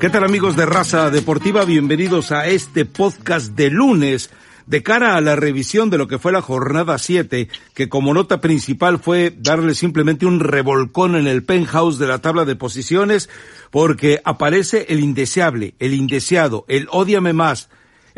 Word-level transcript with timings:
¿Qué 0.00 0.10
tal 0.10 0.22
amigos 0.22 0.54
de 0.54 0.64
Raza 0.64 1.10
Deportiva? 1.10 1.64
Bienvenidos 1.64 2.30
a 2.30 2.46
este 2.46 2.84
podcast 2.84 3.56
de 3.56 3.68
lunes 3.68 4.30
de 4.66 4.84
cara 4.84 5.16
a 5.16 5.20
la 5.20 5.34
revisión 5.34 5.90
de 5.90 5.98
lo 5.98 6.06
que 6.06 6.20
fue 6.20 6.30
la 6.30 6.40
jornada 6.40 6.98
7, 6.98 7.48
que 7.74 7.88
como 7.88 8.14
nota 8.14 8.40
principal 8.40 9.00
fue 9.00 9.34
darle 9.36 9.74
simplemente 9.74 10.24
un 10.24 10.38
revolcón 10.38 11.16
en 11.16 11.26
el 11.26 11.42
penthouse 11.42 11.98
de 11.98 12.06
la 12.06 12.20
tabla 12.20 12.44
de 12.44 12.54
posiciones, 12.54 13.28
porque 13.72 14.20
aparece 14.24 14.86
el 14.88 15.00
indeseable, 15.00 15.74
el 15.80 15.94
indeseado, 15.94 16.64
el 16.68 16.86
odiame 16.92 17.32
más, 17.32 17.68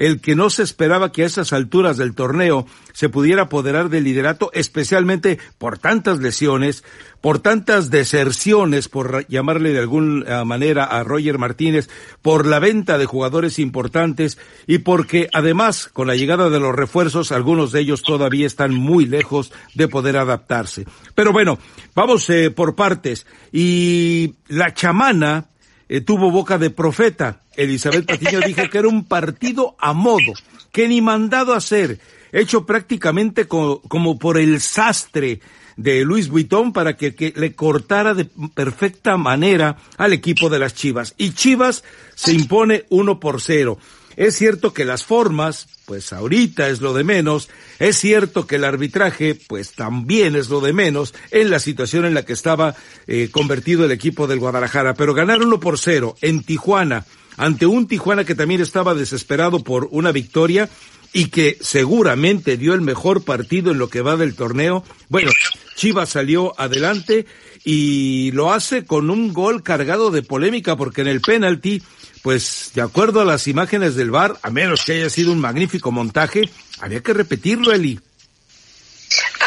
el 0.00 0.22
que 0.22 0.34
no 0.34 0.48
se 0.48 0.62
esperaba 0.62 1.12
que 1.12 1.22
a 1.22 1.26
esas 1.26 1.52
alturas 1.52 1.98
del 1.98 2.14
torneo 2.14 2.66
se 2.94 3.10
pudiera 3.10 3.42
apoderar 3.42 3.90
del 3.90 4.04
liderato, 4.04 4.50
especialmente 4.54 5.38
por 5.58 5.78
tantas 5.78 6.20
lesiones, 6.20 6.84
por 7.20 7.38
tantas 7.38 7.90
deserciones, 7.90 8.88
por 8.88 9.26
llamarle 9.28 9.74
de 9.74 9.80
alguna 9.80 10.42
manera 10.46 10.84
a 10.84 11.04
Roger 11.04 11.36
Martínez, 11.36 11.90
por 12.22 12.46
la 12.46 12.58
venta 12.58 12.96
de 12.96 13.04
jugadores 13.04 13.58
importantes 13.58 14.38
y 14.66 14.78
porque 14.78 15.28
además 15.34 15.90
con 15.92 16.06
la 16.06 16.16
llegada 16.16 16.48
de 16.48 16.60
los 16.60 16.74
refuerzos, 16.74 17.30
algunos 17.30 17.70
de 17.70 17.80
ellos 17.80 18.02
todavía 18.02 18.46
están 18.46 18.74
muy 18.74 19.04
lejos 19.04 19.52
de 19.74 19.86
poder 19.86 20.16
adaptarse. 20.16 20.86
Pero 21.14 21.34
bueno, 21.34 21.58
vamos 21.94 22.30
eh, 22.30 22.50
por 22.50 22.74
partes. 22.74 23.26
Y 23.52 24.36
la 24.48 24.72
chamana, 24.72 25.50
eh, 25.90 26.00
tuvo 26.00 26.30
boca 26.30 26.56
de 26.56 26.70
profeta. 26.70 27.42
Elizabeth 27.56 28.06
Patiño 28.06 28.40
dijo 28.46 28.62
que 28.70 28.78
era 28.78 28.86
un 28.86 29.04
partido 29.04 29.74
a 29.80 29.92
modo, 29.92 30.32
que 30.70 30.86
ni 30.86 31.02
mandado 31.02 31.52
a 31.52 31.56
hacer, 31.56 31.98
hecho 32.30 32.64
prácticamente 32.64 33.48
como 33.48 34.18
por 34.18 34.38
el 34.38 34.60
sastre 34.60 35.40
de 35.76 36.04
Luis 36.04 36.28
Vuitton 36.28 36.72
para 36.72 36.96
que, 36.96 37.16
que, 37.16 37.32
le 37.34 37.54
cortara 37.56 38.14
de 38.14 38.26
perfecta 38.54 39.16
manera 39.16 39.78
al 39.98 40.12
equipo 40.12 40.48
de 40.48 40.60
las 40.60 40.74
Chivas. 40.74 41.14
Y 41.18 41.32
Chivas 41.32 41.82
se 42.14 42.34
impone 42.34 42.84
uno 42.90 43.18
por 43.18 43.40
cero. 43.40 43.76
Es 44.20 44.36
cierto 44.36 44.74
que 44.74 44.84
las 44.84 45.06
formas, 45.06 45.66
pues 45.86 46.12
ahorita 46.12 46.68
es 46.68 46.82
lo 46.82 46.92
de 46.92 47.04
menos. 47.04 47.48
Es 47.78 47.96
cierto 47.96 48.46
que 48.46 48.56
el 48.56 48.64
arbitraje, 48.64 49.34
pues 49.34 49.72
también 49.72 50.36
es 50.36 50.50
lo 50.50 50.60
de 50.60 50.74
menos 50.74 51.14
en 51.30 51.48
la 51.48 51.58
situación 51.58 52.04
en 52.04 52.12
la 52.12 52.26
que 52.26 52.34
estaba 52.34 52.74
eh, 53.06 53.30
convertido 53.32 53.86
el 53.86 53.92
equipo 53.92 54.26
del 54.26 54.38
Guadalajara. 54.38 54.92
Pero 54.92 55.14
ganar 55.14 55.40
uno 55.40 55.58
por 55.58 55.78
cero 55.78 56.16
en 56.20 56.42
Tijuana, 56.42 57.06
ante 57.38 57.64
un 57.64 57.88
Tijuana 57.88 58.26
que 58.26 58.34
también 58.34 58.60
estaba 58.60 58.94
desesperado 58.94 59.64
por 59.64 59.88
una 59.90 60.12
victoria 60.12 60.68
y 61.14 61.28
que 61.28 61.56
seguramente 61.62 62.58
dio 62.58 62.74
el 62.74 62.82
mejor 62.82 63.24
partido 63.24 63.72
en 63.72 63.78
lo 63.78 63.88
que 63.88 64.02
va 64.02 64.18
del 64.18 64.34
torneo. 64.34 64.84
Bueno, 65.08 65.30
Chivas 65.76 66.10
salió 66.10 66.52
adelante 66.60 67.24
y 67.64 68.32
lo 68.32 68.52
hace 68.52 68.84
con 68.84 69.08
un 69.08 69.32
gol 69.32 69.62
cargado 69.62 70.10
de 70.10 70.22
polémica 70.22 70.76
porque 70.76 71.00
en 71.00 71.08
el 71.08 71.22
penalti 71.22 71.82
pues 72.22 72.70
de 72.74 72.82
acuerdo 72.82 73.20
a 73.20 73.24
las 73.24 73.46
imágenes 73.46 73.94
del 73.94 74.10
bar, 74.10 74.38
a 74.42 74.50
menos 74.50 74.84
que 74.84 74.92
haya 74.92 75.10
sido 75.10 75.32
un 75.32 75.40
magnífico 75.40 75.90
montaje, 75.90 76.48
había 76.80 77.00
que 77.00 77.12
repetirlo, 77.12 77.72
Eli. 77.72 78.00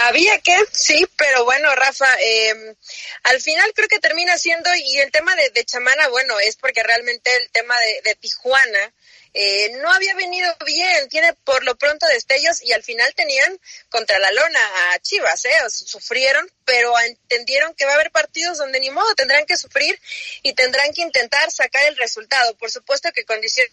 Había 0.05 0.39
que, 0.39 0.57
sí, 0.71 1.07
pero 1.15 1.45
bueno, 1.45 1.73
Rafa, 1.75 2.07
eh, 2.21 2.75
al 3.23 3.39
final 3.39 3.71
creo 3.73 3.87
que 3.87 3.99
termina 3.99 4.37
siendo, 4.37 4.69
y 4.75 4.97
el 4.97 5.11
tema 5.11 5.33
de, 5.35 5.63
Chamana, 5.63 6.09
bueno, 6.09 6.37
es 6.39 6.57
porque 6.57 6.83
realmente 6.83 7.29
el 7.37 7.49
tema 7.51 7.75
de 8.03 8.15
Tijuana, 8.15 8.91
eh, 9.33 9.71
no 9.81 9.91
había 9.91 10.13
venido 10.15 10.55
bien, 10.65 11.09
tiene 11.09 11.33
por 11.33 11.63
lo 11.63 11.75
pronto 11.75 12.05
destellos 12.07 12.61
y 12.61 12.71
al 12.71 12.83
final 12.83 13.13
tenían 13.15 13.59
contra 13.89 14.19
la 14.19 14.31
lona 14.31 14.59
a 14.91 14.99
Chivas, 14.99 15.45
¿eh? 15.45 15.69
sufrieron, 15.69 16.47
pero 16.65 16.93
entendieron 16.99 17.73
que 17.73 17.85
va 17.85 17.91
a 17.91 17.95
haber 17.95 18.11
partidos 18.11 18.59
donde 18.59 18.79
ni 18.79 18.91
modo 18.91 19.13
tendrán 19.15 19.45
que 19.45 19.57
sufrir 19.57 19.99
y 20.43 20.53
tendrán 20.53 20.93
que 20.93 21.01
intentar 21.01 21.51
sacar 21.51 21.85
el 21.85 21.97
resultado. 21.97 22.55
Por 22.57 22.69
supuesto 22.69 23.11
que 23.11 23.25
condiciones 23.25 23.71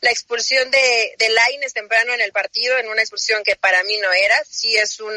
la 0.00 0.10
expulsión 0.10 0.70
de, 0.70 1.14
de 1.18 1.28
Laines 1.30 1.72
temprano 1.72 2.14
en 2.14 2.20
el 2.20 2.32
partido, 2.32 2.78
en 2.78 2.88
una 2.88 3.00
expulsión 3.00 3.42
que 3.44 3.56
para 3.56 3.82
mí 3.84 3.98
no 3.98 4.12
era. 4.12 4.36
Sí 4.48 4.76
es 4.76 5.00
un 5.00 5.14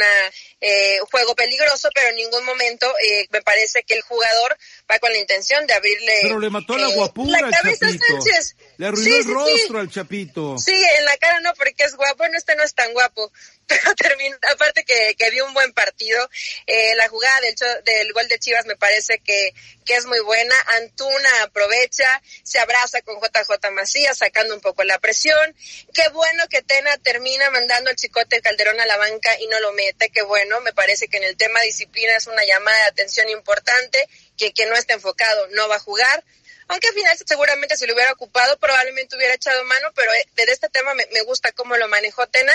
eh, 0.61 0.99
juego 1.11 1.35
peligroso, 1.35 1.89
pero 1.93 2.09
en 2.09 2.15
ningún 2.15 2.43
momento 2.45 2.87
eh, 3.03 3.27
me 3.31 3.41
parece 3.41 3.83
que 3.83 3.93
el 3.93 4.01
jugador 4.01 4.57
va 4.91 4.99
con 4.99 5.11
la 5.11 5.19
intención 5.19 5.65
de 5.67 5.73
abrirle. 5.73 6.13
Pero 6.21 6.39
le 6.39 6.49
mató 6.49 6.77
la 6.77 6.89
eh, 6.89 6.95
guapura 6.95 7.41
la 7.41 7.49
cabeza 7.49 7.87
al 7.87 7.99
Sánchez. 7.99 8.55
Le 8.77 8.87
arruinó 8.87 9.15
el 9.15 9.25
rostro 9.25 9.79
al 9.79 9.89
Chapito. 9.89 10.57
Sí, 10.57 10.75
en 10.97 11.05
la 11.05 11.17
cara 11.17 11.39
no, 11.41 11.53
porque 11.53 11.83
es 11.83 11.95
guapo. 11.95 12.27
No, 12.27 12.37
este 12.37 12.55
no 12.55 12.63
es 12.63 12.73
tan 12.73 12.91
guapo. 12.93 13.31
Pero 13.67 13.95
termina, 13.95 14.37
aparte 14.53 14.83
que, 14.83 15.15
que 15.17 15.31
dio 15.31 15.45
un 15.45 15.53
buen 15.53 15.73
partido. 15.73 16.29
Eh, 16.67 16.95
la 16.95 17.07
jugada 17.09 17.39
del, 17.41 17.55
del 17.83 18.13
gol 18.13 18.27
de 18.27 18.39
Chivas 18.39 18.65
me 18.65 18.75
parece 18.75 19.19
que, 19.19 19.53
que 19.85 19.95
es 19.95 20.05
muy 20.05 20.19
buena. 20.19 20.55
Antuna 20.77 21.43
aprovecha, 21.43 22.21
se 22.43 22.59
abraza 22.59 23.01
con 23.01 23.19
JJ 23.19 23.71
Macías, 23.71 24.17
sacando 24.17 24.53
un 24.53 24.61
poco 24.61 24.83
la 24.83 24.99
presión. 24.99 25.55
Qué 25.93 26.07
bueno 26.09 26.47
que 26.49 26.61
Tena 26.61 26.97
termina 26.97 27.49
mandando 27.49 27.89
al 27.89 27.95
Chicote 27.95 28.41
Calderón 28.41 28.79
a 28.79 28.85
la 28.85 28.97
banca 28.97 29.39
y 29.39 29.47
no 29.47 29.59
lo 29.59 29.73
mete. 29.73 30.09
Qué 30.09 30.21
bueno. 30.21 30.61
Me 30.61 30.73
parece 30.73 31.07
que 31.07 31.17
en 31.17 31.23
el 31.23 31.37
tema 31.37 31.61
disciplina 31.61 32.15
es 32.15 32.27
una 32.27 32.43
llamada 32.45 32.77
de 32.77 32.89
atención 32.89 33.29
importante 33.29 34.07
que 34.37 34.53
que 34.53 34.65
no 34.65 34.75
está 34.75 34.93
enfocado 34.93 35.47
no 35.51 35.67
va 35.67 35.75
a 35.75 35.79
jugar. 35.79 36.23
Aunque 36.67 36.87
al 36.87 36.93
final 36.93 37.17
seguramente 37.25 37.77
si 37.77 37.85
lo 37.85 37.93
hubiera 37.93 38.11
ocupado 38.13 38.57
probablemente 38.57 39.15
hubiera 39.15 39.35
echado 39.35 39.63
mano, 39.65 39.89
pero 39.95 40.11
eh, 40.13 40.27
de 40.35 40.43
este 40.51 40.69
tema 40.69 40.93
me, 40.93 41.21
gusta 41.23 41.51
cómo 41.51 41.77
lo 41.77 41.87
manejó 41.87 42.25
Tena. 42.27 42.53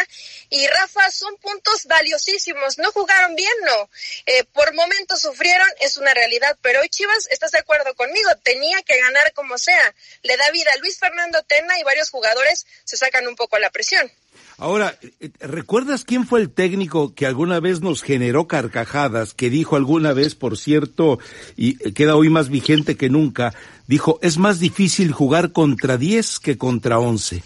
Y 0.49 0.67
Rafa, 0.67 1.11
son 1.11 1.37
puntos 1.37 1.87
valiosísimos. 1.87 2.79
No 2.79 2.91
jugaron 2.93 3.37
bien, 3.37 3.53
no. 3.65 3.91
Eh, 4.27 4.45
por 4.53 4.75
momentos 4.75 5.21
sufrieron, 5.21 5.69
es 5.81 5.97
una 5.97 6.13
realidad, 6.15 6.59
pero 6.63 6.81
hoy 6.81 6.89
Chivas, 6.89 7.29
¿estás 7.31 7.53
de 7.53 7.59
acuerdo 7.59 7.95
conmigo? 7.95 8.31
Tenía 8.43 8.83
que 8.83 8.99
ganar 8.99 9.33
como 9.33 9.59
sea. 9.59 9.95
Le 10.23 10.37
da 10.37 10.51
vida 10.51 10.71
a 10.75 10.79
Luis 10.79 10.99
Fernando 10.99 11.43
Tena 11.45 11.79
y 11.79 11.85
varios 11.85 12.11
jugadores 12.11 12.67
se 12.85 12.97
sacan 12.97 13.27
un 13.27 13.37
poco 13.37 13.59
la 13.59 13.71
presión. 13.71 14.11
Ahora, 14.59 14.99
¿recuerdas 15.41 16.05
quién 16.05 16.27
fue 16.27 16.41
el 16.41 16.51
técnico 16.51 17.15
que 17.15 17.25
alguna 17.25 17.61
vez 17.61 17.81
nos 17.81 18.03
generó 18.03 18.47
carcajadas, 18.47 19.33
que 19.33 19.49
dijo 19.49 19.75
alguna 19.75 20.13
vez, 20.13 20.35
por 20.35 20.59
cierto, 20.59 21.19
y 21.57 21.77
queda 21.95 22.15
hoy 22.15 22.29
más 22.29 22.51
vigente 22.51 22.95
que 22.95 23.09
nunca, 23.09 23.55
dijo, 23.91 24.21
es 24.23 24.39
más 24.39 24.61
difícil 24.61 25.11
jugar 25.11 25.51
contra 25.51 25.97
10 25.97 26.39
que 26.39 26.57
contra 26.57 27.01
11? 27.01 27.43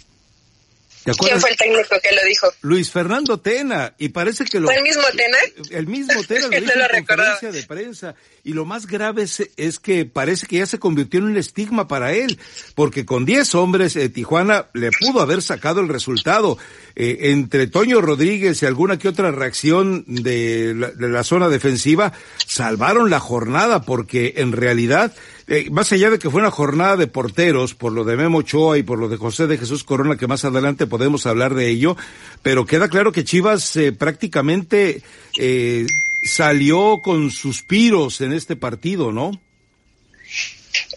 ¿Quién 1.03 1.39
fue 1.39 1.51
el 1.51 1.57
técnico 1.57 1.95
que 2.01 2.15
lo 2.15 2.21
dijo? 2.27 2.47
Luis 2.61 2.91
Fernando 2.91 3.39
Tena, 3.39 3.93
y 3.97 4.09
parece 4.09 4.45
que 4.45 4.59
lo... 4.59 4.67
¿Fue 4.67 4.77
el 4.77 4.83
mismo 4.83 5.03
Tena? 5.15 5.37
El 5.71 5.87
mismo 5.87 6.23
Tena, 6.23 6.41
lo 6.51 6.59
dijo 6.59 6.71
en 6.71 7.05
conferencia 7.05 7.51
de 7.51 7.63
prensa. 7.63 8.15
Y 8.43 8.53
lo 8.53 8.65
más 8.65 8.85
grave 8.85 9.25
es, 9.57 9.79
que 9.79 10.05
parece 10.05 10.45
que 10.45 10.57
ya 10.57 10.65
se 10.67 10.79
convirtió 10.79 11.19
en 11.19 11.27
un 11.27 11.37
estigma 11.37 11.87
para 11.87 12.13
él, 12.13 12.39
porque 12.75 13.05
con 13.05 13.25
10 13.25 13.55
hombres 13.55 13.95
eh, 13.95 14.09
Tijuana 14.09 14.67
le 14.73 14.91
pudo 14.91 15.21
haber 15.21 15.41
sacado 15.41 15.81
el 15.81 15.89
resultado. 15.89 16.57
Eh, 16.95 17.31
entre 17.31 17.67
Toño 17.67 18.01
Rodríguez 18.01 18.61
y 18.61 18.65
alguna 18.65 18.97
que 18.97 19.09
otra 19.09 19.31
reacción 19.31 20.05
de 20.07 20.73
la, 20.75 20.91
de 20.91 21.09
la 21.09 21.23
zona 21.23 21.49
defensiva, 21.49 22.13
salvaron 22.47 23.09
la 23.09 23.19
jornada, 23.19 23.81
porque 23.81 24.35
en 24.37 24.53
realidad 24.53 25.13
eh, 25.47 25.69
más 25.69 25.91
allá 25.91 26.09
de 26.09 26.19
que 26.19 26.29
fue 26.29 26.41
una 26.41 26.51
jornada 26.51 26.97
de 26.97 27.07
porteros, 27.07 27.75
por 27.75 27.91
lo 27.91 28.03
de 28.03 28.15
Memo 28.15 28.39
Ochoa 28.39 28.77
y 28.77 28.83
por 28.83 28.97
lo 28.97 29.09
de 29.09 29.17
José 29.17 29.47
de 29.47 29.57
Jesús 29.57 29.83
Corona, 29.83 30.17
que 30.17 30.27
más 30.27 30.43
adelante 30.43 30.87
podemos 30.87 31.25
hablar 31.25 31.53
de 31.53 31.69
ello, 31.69 31.95
pero 32.41 32.65
queda 32.65 32.89
claro 32.89 33.11
que 33.11 33.23
Chivas 33.23 33.75
eh, 33.75 33.91
prácticamente 33.91 35.03
eh, 35.39 35.85
salió 36.23 36.99
con 37.03 37.29
suspiros 37.29 38.21
en 38.21 38.33
este 38.33 38.55
partido, 38.55 39.11
¿no? 39.11 39.39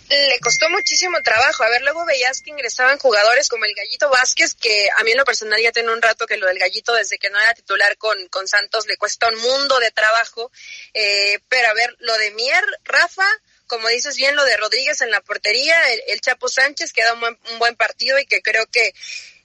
le 0.09 0.41
costó 0.41 0.69
muchísimo 0.70 1.20
trabajo. 1.22 1.62
A 1.62 1.70
ver, 1.70 1.82
luego 1.82 2.04
veías 2.06 2.41
que 2.41 2.50
ingresaban 2.50 2.98
jugadores 2.98 3.48
como 3.48 3.65
el 3.65 3.75
Gallito 3.75 4.09
Vázquez, 4.09 4.54
que 4.54 4.88
a 4.97 5.04
mí 5.04 5.12
en 5.12 5.19
lo 5.19 5.25
personal 5.25 5.60
ya 5.60 5.72
tiene 5.72 5.92
un 5.92 6.03
rato 6.03 6.26
que 6.26 6.36
lo 6.36 6.47
del 6.47 6.59
Gallito, 6.59 6.94
desde 6.94 7.19
que 7.19 7.30
no 7.30 7.41
era 7.41 7.54
titular 7.54 7.97
con, 7.97 8.16
con 8.28 8.48
Santos, 8.48 8.86
le 8.86 8.97
cuesta 8.97 9.28
un 9.28 9.39
mundo 9.39 9.78
de 9.78 9.91
trabajo. 9.91 10.50
Eh, 10.95 11.39
pero 11.48 11.68
a 11.68 11.74
ver, 11.74 11.95
lo 12.00 12.16
de 12.16 12.30
Mier, 12.33 12.65
Rafa, 12.84 13.27
como 13.68 13.88
dices 13.88 14.16
bien, 14.16 14.34
lo 14.34 14.44
de 14.44 14.56
Rodríguez 14.56 15.00
en 15.03 15.12
la 15.12 15.20
portería, 15.20 15.76
el, 16.09 16.20
Chapo 16.20 16.48
Sánchez 16.48 16.92
que 16.92 17.04
da 17.04 17.12
un 17.12 17.20
buen, 17.20 17.38
un 17.53 17.59
buen 17.60 17.76
partido 17.76 18.18
y 18.18 18.26
que 18.26 18.42
creo 18.42 18.66
que 18.66 18.92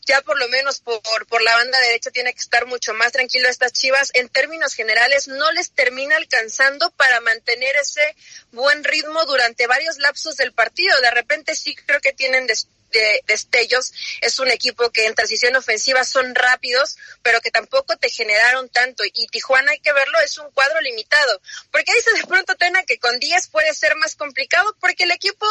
ya 0.06 0.22
por 0.22 0.38
lo 0.38 0.48
menos 0.50 0.80
por, 0.80 1.02
por 1.28 1.42
la 1.42 1.56
banda 1.56 1.80
derecha 1.80 2.12
tiene 2.12 2.34
que 2.34 2.40
estar 2.40 2.66
mucho 2.66 2.94
más 2.94 3.12
tranquilo 3.12 3.48
estas 3.48 3.74
Chivas. 3.74 4.12
En 4.14 4.30
términos 4.30 4.74
generales, 4.74 5.28
no 5.28 5.52
les 5.52 5.72
termina 5.72 6.16
alcanzando 6.18 6.92
para 6.92 7.22
mantener 7.22 7.76
ese 7.76 8.16
buen 8.52 8.84
ritmo 8.84 9.24
durante 9.26 9.68
varios 9.68 9.98
lapsos 9.98 10.36
del 10.36 10.54
partido. 10.54 11.00
De 11.02 11.12
repente 11.12 11.56
sí 11.56 11.76
creo 11.76 12.02
que 12.02 12.14
tienen 12.14 12.48
de 12.94 13.22
destellos. 13.28 13.92
Es 14.22 14.40
un 14.40 14.50
equipo 14.50 14.90
que 14.92 15.06
en 15.06 15.16
transición 15.16 15.56
ofensiva 15.56 16.04
son 16.06 16.34
rápidos, 16.34 16.98
pero 17.22 17.42
que 17.42 17.52
tampoco 17.52 17.98
te 17.98 18.10
generaron 18.10 18.70
tanto. 18.70 19.04
Y 19.14 19.28
Tijuana, 19.28 19.72
hay 19.72 19.80
que 19.80 19.92
verlo, 19.92 20.20
es 20.22 20.38
un 20.38 20.50
cuadro 20.52 20.80
limitado. 20.82 21.42
Porque 21.72 21.94
dice 21.94 22.14
de 22.14 22.26
pronto, 22.26 22.56
Tena, 22.56 22.84
que 22.84 23.00
con 23.00 23.20
10 23.20 23.48
puede 23.50 23.74
ser 23.74 23.96
más 23.98 24.16
complicado 24.16 24.76
porque 24.80 25.04
el 25.04 25.12
equipo 25.12 25.46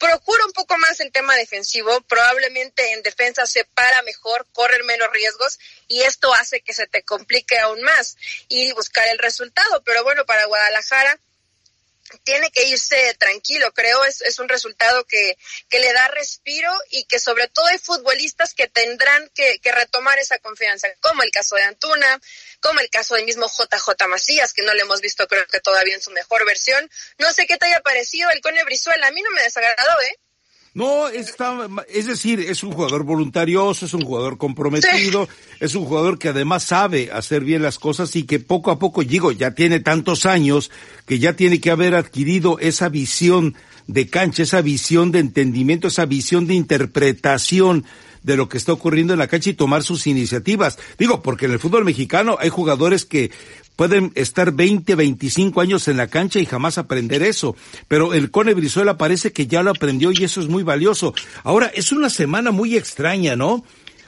procura 0.00 0.46
un 0.46 0.52
poco 0.52 0.78
más 0.78 0.98
el 1.00 1.12
tema 1.12 1.36
defensivo, 1.36 2.00
probablemente 2.02 2.92
en 2.92 3.02
defensa 3.02 3.46
se 3.46 3.66
para 3.66 4.00
mejor, 4.02 4.46
corren 4.52 4.84
menos 4.86 5.12
riesgos 5.12 5.58
y 5.88 6.00
esto 6.00 6.32
hace 6.32 6.62
que 6.62 6.72
se 6.72 6.86
te 6.86 7.02
complique 7.02 7.58
aún 7.58 7.82
más 7.82 8.16
y 8.48 8.72
buscar 8.72 9.06
el 9.08 9.18
resultado. 9.18 9.82
Pero 9.84 10.02
bueno, 10.02 10.24
para 10.24 10.46
Guadalajara 10.46 11.20
tiene 12.18 12.50
que 12.50 12.64
irse 12.64 13.14
tranquilo, 13.18 13.72
creo, 13.72 14.04
es, 14.04 14.20
es 14.22 14.38
un 14.38 14.48
resultado 14.48 15.04
que, 15.04 15.36
que 15.68 15.80
le 15.80 15.92
da 15.92 16.08
respiro 16.08 16.70
y 16.90 17.04
que 17.04 17.18
sobre 17.18 17.48
todo 17.48 17.66
hay 17.66 17.78
futbolistas 17.78 18.54
que 18.54 18.68
tendrán 18.68 19.30
que, 19.34 19.58
que 19.60 19.72
retomar 19.72 20.18
esa 20.18 20.38
confianza, 20.38 20.88
como 21.00 21.22
el 21.22 21.30
caso 21.30 21.56
de 21.56 21.62
Antuna, 21.62 22.20
como 22.60 22.80
el 22.80 22.90
caso 22.90 23.14
del 23.14 23.24
mismo 23.24 23.46
JJ 23.46 24.06
Macías, 24.08 24.52
que 24.52 24.62
no 24.62 24.74
le 24.74 24.82
hemos 24.82 25.00
visto 25.00 25.26
creo 25.26 25.46
que 25.46 25.60
todavía 25.60 25.94
en 25.94 26.02
su 26.02 26.10
mejor 26.10 26.44
versión. 26.44 26.88
No 27.18 27.32
sé 27.32 27.46
qué 27.46 27.56
te 27.56 27.66
haya 27.66 27.80
parecido 27.80 28.30
el 28.30 28.40
Cone 28.40 28.64
Brizuela, 28.64 29.08
a 29.08 29.12
mí 29.12 29.22
no 29.22 29.30
me 29.30 29.42
desagradó, 29.42 30.00
¿eh? 30.02 30.18
No, 30.72 31.08
está, 31.08 31.68
es 31.88 32.06
decir, 32.06 32.38
es 32.38 32.62
un 32.62 32.72
jugador 32.72 33.02
voluntarioso, 33.02 33.86
es 33.86 33.92
un 33.92 34.02
jugador 34.02 34.38
comprometido, 34.38 35.28
es 35.58 35.74
un 35.74 35.84
jugador 35.84 36.16
que 36.16 36.28
además 36.28 36.62
sabe 36.62 37.10
hacer 37.12 37.42
bien 37.42 37.62
las 37.62 37.80
cosas 37.80 38.14
y 38.14 38.22
que 38.22 38.38
poco 38.38 38.70
a 38.70 38.78
poco, 38.78 39.02
digo, 39.02 39.32
ya 39.32 39.50
tiene 39.50 39.80
tantos 39.80 40.26
años 40.26 40.70
que 41.10 41.18
ya 41.18 41.32
tiene 41.32 41.60
que 41.60 41.72
haber 41.72 41.96
adquirido 41.96 42.60
esa 42.60 42.88
visión 42.88 43.56
de 43.88 44.06
cancha, 44.06 44.44
esa 44.44 44.62
visión 44.62 45.10
de 45.10 45.18
entendimiento, 45.18 45.88
esa 45.88 46.06
visión 46.06 46.46
de 46.46 46.54
interpretación 46.54 47.84
de 48.22 48.36
lo 48.36 48.48
que 48.48 48.56
está 48.56 48.72
ocurriendo 48.72 49.12
en 49.12 49.18
la 49.18 49.26
cancha 49.26 49.50
y 49.50 49.54
tomar 49.54 49.82
sus 49.82 50.06
iniciativas. 50.06 50.78
Digo, 51.00 51.20
porque 51.20 51.46
en 51.46 51.50
el 51.50 51.58
fútbol 51.58 51.84
mexicano 51.84 52.36
hay 52.38 52.48
jugadores 52.48 53.04
que 53.04 53.32
pueden 53.74 54.12
estar 54.14 54.52
20, 54.52 54.94
25 54.94 55.60
años 55.60 55.88
en 55.88 55.96
la 55.96 56.06
cancha 56.06 56.38
y 56.38 56.46
jamás 56.46 56.78
aprender 56.78 57.24
eso. 57.24 57.56
Pero 57.88 58.14
el 58.14 58.30
Cone 58.30 58.54
Brizuela 58.54 58.96
parece 58.96 59.32
que 59.32 59.48
ya 59.48 59.64
lo 59.64 59.72
aprendió 59.72 60.12
y 60.12 60.22
eso 60.22 60.40
es 60.40 60.46
muy 60.46 60.62
valioso. 60.62 61.12
Ahora, 61.42 61.72
es 61.74 61.90
una 61.90 62.08
semana 62.08 62.52
muy 62.52 62.76
extraña, 62.76 63.34
¿no? 63.34 63.64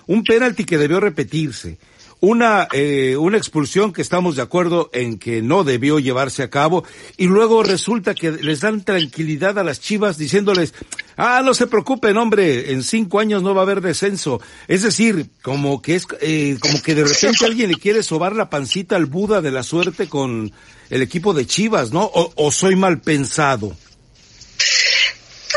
Un 0.06 0.22
penalti 0.22 0.64
que 0.64 0.78
debió 0.78 1.00
repetirse 1.00 1.78
una, 2.22 2.68
eh, 2.72 3.16
una 3.16 3.36
expulsión 3.36 3.92
que 3.92 4.00
estamos 4.00 4.36
de 4.36 4.42
acuerdo 4.42 4.90
en 4.92 5.18
que 5.18 5.42
no 5.42 5.64
debió 5.64 5.98
llevarse 5.98 6.44
a 6.44 6.50
cabo 6.50 6.84
y 7.16 7.26
luego 7.26 7.64
resulta 7.64 8.14
que 8.14 8.30
les 8.30 8.60
dan 8.60 8.84
tranquilidad 8.84 9.58
a 9.58 9.64
las 9.64 9.80
chivas 9.80 10.18
diciéndoles, 10.18 10.72
ah, 11.16 11.42
no 11.44 11.52
se 11.52 11.66
preocupen, 11.66 12.16
hombre, 12.16 12.70
en 12.70 12.84
cinco 12.84 13.18
años 13.18 13.42
no 13.42 13.56
va 13.56 13.62
a 13.62 13.64
haber 13.64 13.80
descenso. 13.80 14.40
Es 14.68 14.82
decir, 14.82 15.30
como 15.42 15.82
que 15.82 15.96
es, 15.96 16.06
eh, 16.20 16.58
como 16.60 16.80
que 16.80 16.94
de 16.94 17.02
repente 17.02 17.44
alguien 17.44 17.72
le 17.72 17.76
quiere 17.76 18.04
sobar 18.04 18.36
la 18.36 18.48
pancita 18.48 18.94
al 18.94 19.06
Buda 19.06 19.40
de 19.40 19.50
la 19.50 19.64
suerte 19.64 20.06
con 20.06 20.52
el 20.90 21.02
equipo 21.02 21.34
de 21.34 21.44
chivas, 21.44 21.92
¿no? 21.92 22.04
O, 22.04 22.32
o 22.36 22.52
soy 22.52 22.76
mal 22.76 23.00
pensado. 23.00 23.76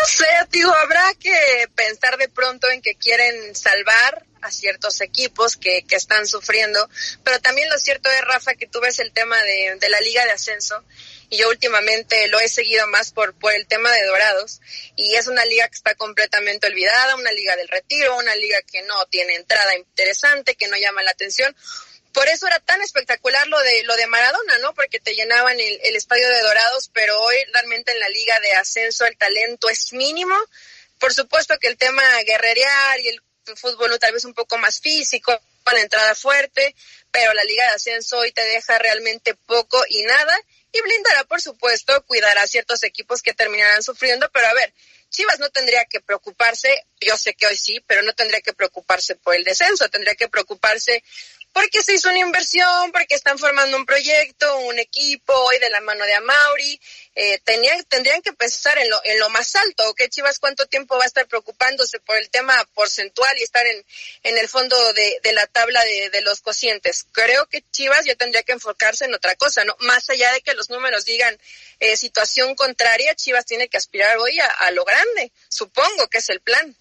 Sé, 0.07 0.25
digo, 0.51 0.73
habrá 0.73 1.13
que 1.15 1.67
pensar 1.75 2.17
de 2.17 2.29
pronto 2.29 2.69
en 2.69 2.81
que 2.81 2.95
quieren 2.95 3.55
salvar 3.55 4.25
a 4.41 4.51
ciertos 4.51 5.01
equipos 5.01 5.57
que, 5.57 5.83
que 5.83 5.95
están 5.95 6.27
sufriendo, 6.27 6.87
pero 7.23 7.39
también 7.41 7.67
lo 7.69 7.77
cierto 7.79 8.09
es, 8.11 8.21
Rafa, 8.21 8.53
que 8.53 8.67
tú 8.67 8.79
ves 8.79 8.99
el 8.99 9.11
tema 9.11 9.41
de, 9.41 9.77
de 9.79 9.89
la 9.89 9.99
liga 10.01 10.23
de 10.25 10.31
ascenso 10.31 10.83
y 11.29 11.37
yo 11.37 11.49
últimamente 11.49 12.27
lo 12.27 12.39
he 12.39 12.47
seguido 12.47 12.87
más 12.87 13.11
por, 13.11 13.33
por 13.33 13.53
el 13.53 13.65
tema 13.67 13.91
de 13.91 14.03
Dorados 14.03 14.61
y 14.95 15.15
es 15.15 15.27
una 15.27 15.43
liga 15.45 15.67
que 15.67 15.75
está 15.75 15.95
completamente 15.95 16.67
olvidada, 16.67 17.15
una 17.15 17.31
liga 17.31 17.55
del 17.55 17.67
retiro, 17.67 18.17
una 18.17 18.35
liga 18.35 18.61
que 18.61 18.83
no 18.83 19.05
tiene 19.07 19.35
entrada 19.35 19.75
interesante, 19.75 20.55
que 20.55 20.67
no 20.67 20.77
llama 20.77 21.01
la 21.03 21.11
atención. 21.11 21.55
Por 22.15 22.27
eso 22.29 22.47
era 22.47 22.59
tan 22.61 22.81
espectacular 22.81 23.45
lo 23.47 23.59
de 23.59 23.83
lo 23.83 23.95
de 23.95 24.07
Maradona, 24.07 24.57
¿no? 24.59 24.73
Porque 24.73 24.99
te 24.99 25.13
llenaban 25.13 25.59
el, 25.59 25.79
el 25.83 25.95
estadio 25.95 26.27
de 26.27 26.41
Dorados, 26.41 26.89
pero 26.93 27.21
hoy 27.21 27.35
realmente 27.53 27.91
en 27.91 27.99
la 27.99 28.09
liga 28.09 28.39
de 28.39 28.53
ascenso 28.53 29.05
el 29.05 29.17
talento 29.17 29.69
es 29.69 29.93
mínimo. 29.93 30.35
Por 30.97 31.13
supuesto 31.13 31.59
que 31.59 31.67
el 31.67 31.77
tema 31.77 32.01
guerrerear 32.25 32.99
y 33.01 33.09
el 33.09 33.21
fútbol 33.55 33.99
tal 33.99 34.13
vez 34.13 34.25
un 34.25 34.33
poco 34.33 34.57
más 34.57 34.79
físico, 34.79 35.39
la 35.73 35.81
entrada 35.81 36.15
fuerte, 36.15 36.75
pero 37.11 37.33
la 37.33 37.43
Liga 37.43 37.63
de 37.63 37.75
Ascenso 37.75 38.17
hoy 38.19 38.31
te 38.31 38.43
deja 38.43 38.77
realmente 38.79 39.35
poco 39.35 39.83
y 39.89 40.03
nada 40.03 40.39
y 40.71 40.81
blindará, 40.81 41.23
por 41.23 41.41
supuesto, 41.41 42.05
cuidará 42.05 42.41
a 42.41 42.47
ciertos 42.47 42.83
equipos 42.83 43.21
que 43.21 43.33
terminarán 43.33 43.81
sufriendo, 43.81 44.29
pero 44.31 44.47
a 44.47 44.53
ver, 44.53 44.73
Chivas 45.09 45.39
no 45.39 45.49
tendría 45.49 45.85
que 45.85 46.01
preocuparse, 46.01 46.85
yo 46.99 47.15
sé 47.17 47.33
que 47.33 47.47
hoy 47.47 47.55
sí, 47.55 47.79
pero 47.87 48.01
no 48.01 48.13
tendría 48.13 48.41
que 48.41 48.53
preocuparse 48.53 49.15
por 49.15 49.35
el 49.35 49.45
descenso, 49.45 49.87
tendría 49.89 50.15
que 50.15 50.27
preocuparse 50.27 51.03
porque 51.55 51.81
se 51.81 51.93
hizo 51.93 52.09
una 52.09 52.19
inversión, 52.19 52.91
porque 52.91 53.15
están 53.15 53.39
formando 53.39 53.77
un 53.77 53.85
proyecto, 53.85 54.57
un 54.57 54.77
equipo, 54.77 55.33
hoy 55.33 55.57
de 55.59 55.69
la 55.69 55.79
mano 55.79 56.03
de 56.03 56.13
Amauri, 56.13 56.81
eh, 57.15 57.39
tenían, 57.45 57.81
tendrían 57.85 58.21
que 58.21 58.33
pensar 58.33 58.77
en 58.77 58.89
lo, 58.89 58.99
en 59.05 59.17
lo 59.19 59.29
más 59.29 59.55
alto, 59.55 59.89
¿ok? 59.89 60.01
Chivas 60.09 60.39
cuánto 60.39 60.65
tiempo 60.65 60.97
va 60.97 61.05
a 61.05 61.07
estar 61.07 61.25
preocupándose 61.27 62.01
por 62.01 62.17
el 62.17 62.29
tema 62.29 62.61
porcentual 62.73 63.33
y 63.37 63.43
estar 63.43 63.65
en, 63.65 63.85
en 64.23 64.37
el 64.37 64.49
fondo 64.49 64.75
de, 64.91 65.21
de 65.23 65.31
la 65.31 65.47
tabla 65.47 65.81
de, 65.85 66.09
de 66.09 66.21
los 66.23 66.41
cocientes. 66.41 67.05
Creo 67.13 67.45
que 67.45 67.63
Chivas 67.71 68.03
ya 68.03 68.15
tendría 68.15 68.43
que 68.43 68.51
enfocarse 68.51 69.05
en 69.05 69.13
otra 69.13 69.35
cosa, 69.35 69.63
¿no? 69.63 69.77
Más 69.79 70.09
allá 70.09 70.33
de 70.33 70.41
que 70.41 70.55
los 70.55 70.69
números 70.69 71.05
digan 71.05 71.39
eh, 71.79 71.95
situación 71.95 72.55
contraria, 72.55 73.15
Chivas 73.15 73.45
tiene 73.45 73.69
que 73.69 73.77
aspirar 73.77 74.17
hoy 74.17 74.37
a, 74.41 74.45
a 74.45 74.71
lo 74.71 74.83
grande, 74.83 75.31
supongo 75.47 76.09
que 76.09 76.17
es 76.17 76.27
el 76.27 76.41
plan. 76.41 76.75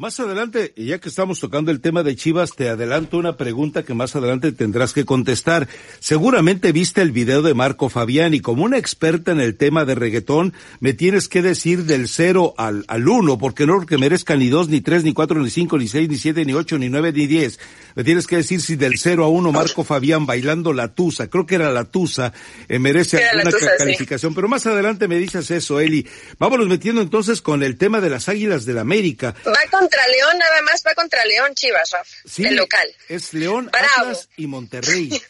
Más 0.00 0.18
adelante, 0.18 0.72
ya 0.78 0.98
que 0.98 1.10
estamos 1.10 1.40
tocando 1.40 1.70
el 1.70 1.82
tema 1.82 2.02
de 2.02 2.16
Chivas, 2.16 2.52
te 2.56 2.70
adelanto 2.70 3.18
una 3.18 3.36
pregunta 3.36 3.82
que 3.82 3.92
más 3.92 4.16
adelante 4.16 4.50
tendrás 4.50 4.94
que 4.94 5.04
contestar. 5.04 5.68
Seguramente 5.98 6.72
viste 6.72 7.02
el 7.02 7.12
video 7.12 7.42
de 7.42 7.52
Marco 7.52 7.90
Fabián 7.90 8.32
y 8.32 8.40
como 8.40 8.64
una 8.64 8.78
experta 8.78 9.32
en 9.32 9.40
el 9.40 9.58
tema 9.58 9.84
de 9.84 9.94
reggaetón, 9.94 10.54
me 10.80 10.94
tienes 10.94 11.28
que 11.28 11.42
decir 11.42 11.84
del 11.84 12.08
cero 12.08 12.54
al, 12.56 12.86
al 12.88 13.06
uno, 13.08 13.36
porque 13.36 13.66
no 13.66 13.84
que 13.84 13.98
merezca 13.98 14.36
ni 14.36 14.48
dos, 14.48 14.70
ni 14.70 14.80
tres, 14.80 15.04
ni 15.04 15.12
cuatro, 15.12 15.38
ni 15.42 15.50
cinco, 15.50 15.76
ni 15.76 15.86
seis, 15.86 16.08
ni 16.08 16.16
siete, 16.16 16.46
ni 16.46 16.54
ocho, 16.54 16.78
ni 16.78 16.88
nueve, 16.88 17.12
ni 17.12 17.26
diez. 17.26 17.60
Me 17.94 18.02
tienes 18.02 18.26
que 18.26 18.36
decir 18.36 18.62
si 18.62 18.76
del 18.76 18.96
cero 18.96 19.24
a 19.24 19.28
uno 19.28 19.52
Marco 19.52 19.84
Fabián 19.84 20.24
bailando 20.24 20.72
la 20.72 20.94
tusa, 20.94 21.28
creo 21.28 21.44
que 21.44 21.56
era 21.56 21.72
la 21.72 21.84
tusa, 21.84 22.32
eh, 22.70 22.78
merece 22.78 23.18
Era 23.18 23.34
la 23.34 23.40
alguna 23.42 23.50
tusa, 23.50 23.66
ca- 23.66 23.72
sí. 23.72 23.78
calificación. 23.84 24.34
Pero 24.34 24.48
más 24.48 24.64
adelante 24.66 25.08
me 25.08 25.18
dices 25.18 25.50
eso, 25.50 25.78
Eli. 25.78 26.06
Vámonos 26.38 26.68
metiendo 26.68 27.02
entonces 27.02 27.42
con 27.42 27.62
el 27.62 27.76
tema 27.76 28.00
de 28.00 28.08
las 28.08 28.30
Águilas 28.30 28.64
del 28.64 28.78
América. 28.78 29.34
Va 29.46 29.52
contra 29.90 30.06
León, 30.08 30.38
nada 30.38 30.62
más 30.62 30.82
va 30.86 30.94
contra 30.94 31.24
León 31.24 31.54
Chivas, 31.54 31.90
Rafa, 31.90 32.10
Sí, 32.24 32.44
el 32.44 32.56
local. 32.56 32.88
Es 33.08 33.34
León, 33.34 33.68
Bravo. 33.72 33.86
Atlas 34.10 34.28
y 34.36 34.46
Monterrey. 34.46 35.10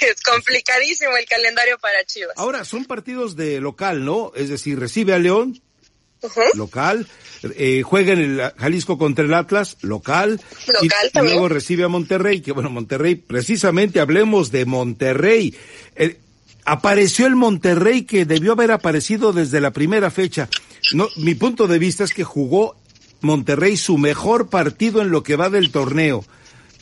Es 0.00 0.22
complicadísimo 0.22 1.14
el 1.18 1.26
calendario 1.26 1.78
para 1.78 2.02
Chivas. 2.04 2.32
Ahora, 2.38 2.64
son 2.64 2.86
partidos 2.86 3.36
de 3.36 3.60
local, 3.60 4.02
¿no? 4.02 4.32
Es 4.34 4.48
decir, 4.48 4.78
recibe 4.80 5.12
a 5.12 5.18
León, 5.18 5.60
local, 6.54 7.06
eh, 7.54 7.82
juega 7.84 8.14
en 8.14 8.18
el 8.20 8.52
Jalisco 8.56 8.96
contra 8.96 9.26
el 9.26 9.34
Atlas, 9.34 9.76
local, 9.82 10.40
Local 10.66 10.82
y, 10.82 10.86
y 10.86 11.10
también. 11.10 11.34
luego 11.34 11.50
recibe 11.50 11.84
a 11.84 11.88
Monterrey, 11.88 12.40
que 12.40 12.52
bueno, 12.52 12.70
Monterrey, 12.70 13.16
precisamente 13.16 14.00
hablemos 14.00 14.50
de 14.50 14.64
Monterrey. 14.64 15.54
Eh, 15.96 16.18
apareció 16.64 17.26
el 17.26 17.36
Monterrey 17.36 18.04
que 18.04 18.24
debió 18.24 18.52
haber 18.52 18.72
aparecido 18.72 19.34
desde 19.34 19.60
la 19.60 19.72
primera 19.72 20.10
fecha. 20.10 20.48
No, 20.92 21.10
mi 21.16 21.34
punto 21.34 21.66
de 21.66 21.78
vista 21.78 22.04
es 22.04 22.14
que 22.14 22.24
jugó 22.24 22.74
Monterrey 23.20 23.76
su 23.76 23.98
mejor 23.98 24.48
partido 24.48 25.02
en 25.02 25.10
lo 25.10 25.22
que 25.22 25.36
va 25.36 25.50
del 25.50 25.70
torneo 25.70 26.24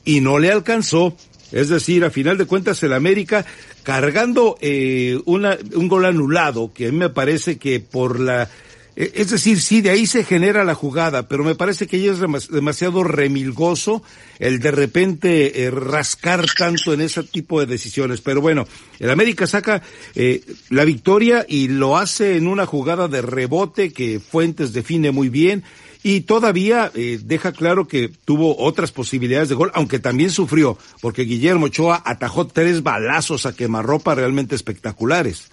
y 0.04 0.20
no 0.20 0.38
le 0.38 0.50
alcanzó. 0.50 1.16
Es 1.52 1.68
decir, 1.68 2.04
a 2.04 2.10
final 2.10 2.38
de 2.38 2.46
cuentas 2.46 2.82
el 2.82 2.92
América 2.92 3.44
cargando 3.82 4.58
eh, 4.60 5.20
una, 5.26 5.56
un 5.74 5.88
gol 5.88 6.06
anulado, 6.06 6.72
que 6.72 6.88
a 6.88 6.92
mí 6.92 6.98
me 6.98 7.10
parece 7.10 7.58
que 7.58 7.80
por 7.80 8.18
la... 8.18 8.48
eh, 8.96 9.12
Es 9.14 9.30
decir, 9.30 9.60
sí, 9.60 9.80
de 9.82 9.90
ahí 9.90 10.06
se 10.06 10.24
genera 10.24 10.64
la 10.64 10.74
jugada, 10.74 11.28
pero 11.28 11.44
me 11.44 11.54
parece 11.54 11.86
que 11.86 11.98
ella 11.98 12.12
es 12.12 12.18
demas- 12.20 12.48
demasiado 12.48 13.04
remilgoso 13.04 14.02
el 14.38 14.58
de 14.58 14.70
repente 14.70 15.62
eh, 15.64 15.70
rascar 15.70 16.46
tanto 16.58 16.92
en 16.92 17.00
ese 17.02 17.22
tipo 17.22 17.60
de 17.60 17.66
decisiones. 17.66 18.20
Pero 18.20 18.40
bueno, 18.40 18.66
el 18.98 19.10
América 19.10 19.46
saca 19.46 19.82
eh, 20.14 20.42
la 20.70 20.84
victoria 20.84 21.44
y 21.48 21.68
lo 21.68 21.96
hace 21.96 22.36
en 22.36 22.46
una 22.48 22.66
jugada 22.66 23.08
de 23.08 23.22
rebote 23.22 23.92
que 23.92 24.20
Fuentes 24.20 24.72
define 24.72 25.10
muy 25.12 25.28
bien 25.28 25.62
y 26.02 26.20
todavía 26.20 26.92
eh, 26.94 27.18
deja 27.20 27.50
claro 27.52 27.88
que 27.88 28.12
tuvo 28.24 28.56
otras 28.58 28.92
posibilidades 28.92 29.48
de 29.48 29.56
gol, 29.56 29.72
aunque 29.74 29.98
también 29.98 30.30
sufrió, 30.30 30.78
porque 31.00 31.22
Guillermo 31.22 31.66
Ochoa 31.66 32.00
atajó 32.04 32.46
tres 32.46 32.82
balazos 32.84 33.44
a 33.44 33.56
quemarropa 33.56 34.14
realmente 34.14 34.54
espectaculares. 34.54 35.48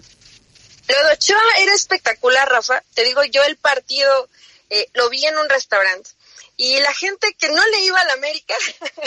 Lo 0.88 1.06
de 1.08 1.14
Ochoa 1.14 1.40
era 1.60 1.72
espectacular, 1.74 2.48
Rafa. 2.48 2.82
Te 2.94 3.04
digo, 3.04 3.22
yo 3.24 3.42
el 3.44 3.56
partido 3.56 4.28
eh, 4.70 4.86
lo 4.94 5.08
vi 5.10 5.24
en 5.26 5.36
un 5.38 5.48
restaurante 5.48 6.10
y 6.56 6.78
la 6.80 6.92
gente 6.94 7.34
que 7.38 7.48
no 7.48 7.66
le 7.66 7.80
iba 7.84 7.98
a 8.00 8.04
la 8.04 8.12
América 8.14 8.54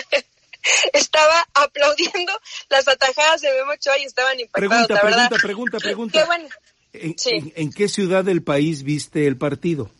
estaba 0.94 1.48
aplaudiendo 1.54 2.32
las 2.70 2.88
atajadas 2.88 3.42
de 3.42 3.52
Memo 3.54 3.72
Ochoa 3.74 3.98
y 4.00 4.04
estaban 4.04 4.40
impactados, 4.40 4.88
Pregunta, 4.88 4.94
la 4.96 5.04
verdad. 5.04 5.30
pregunta, 5.42 5.78
pregunta, 5.78 5.80
pregunta. 5.80 6.20
Qué 6.20 6.26
bueno. 6.26 6.50
¿En, 6.94 7.18
Sí. 7.20 7.30
en- 7.32 7.54
en 7.56 7.72
qué 7.74 7.88
ciudad 7.90 8.24
del 8.24 8.42
país 8.42 8.84
viste 8.84 9.28
el 9.28 9.38
partido? 9.38 9.92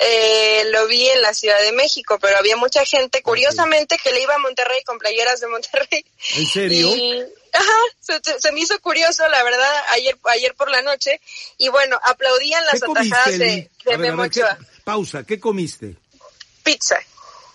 Eh, 0.00 0.64
lo 0.72 0.86
vi 0.86 1.08
en 1.08 1.22
la 1.22 1.32
Ciudad 1.34 1.60
de 1.60 1.72
México, 1.72 2.18
pero 2.20 2.36
había 2.38 2.56
mucha 2.56 2.84
gente, 2.84 3.22
curiosamente, 3.22 3.96
que 4.02 4.10
le 4.12 4.22
iba 4.22 4.34
a 4.34 4.38
Monterrey 4.38 4.82
con 4.84 4.98
playeras 4.98 5.40
de 5.40 5.46
Monterrey. 5.48 6.04
¿En 6.36 6.46
serio? 6.46 6.88
Y, 6.96 7.20
ajá, 7.52 7.76
se, 8.00 8.20
se- 8.40 8.52
me 8.52 8.60
hizo 8.60 8.78
curioso, 8.80 9.26
la 9.28 9.42
verdad, 9.42 9.72
ayer 9.90 10.16
ayer 10.30 10.54
por 10.54 10.70
la 10.70 10.82
noche. 10.82 11.20
Y 11.58 11.68
bueno, 11.68 11.98
aplaudían 12.02 12.64
las 12.66 12.74
¿Qué 12.80 12.86
comiste, 12.86 13.14
atajadas 13.14 13.38
de, 13.38 13.46
de 13.46 13.70
A 13.86 13.88
ver, 13.90 13.94
a 13.94 13.98
Memo 13.98 14.22
ver, 14.22 14.30
¿qué- 14.30 14.42
Ochoa. 14.42 14.58
pausa, 14.84 15.22
¿qué 15.24 15.38
comiste? 15.38 15.94
Pizza. 16.62 16.98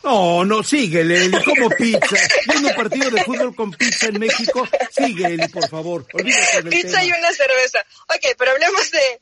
No, 0.02 0.46
no, 0.46 0.64
síguele, 0.64 1.26
Eli, 1.26 1.44
como 1.44 1.70
pizza. 1.72 2.16
Viendo 2.48 2.70
un 2.70 2.76
partido 2.76 3.12
de 3.12 3.22
fútbol 3.26 3.54
con 3.54 3.70
pizza 3.72 4.06
en 4.06 4.18
México, 4.18 4.66
sigue, 4.96 5.26
Eli, 5.26 5.46
por 5.50 5.68
favor. 5.68 6.06
Pizza 6.06 7.04
y 7.04 7.12
una 7.12 7.34
cerveza. 7.34 7.86
Ok, 8.08 8.34
pero 8.38 8.52
hablemos 8.52 8.90
de, 8.92 9.00
del 9.00 9.20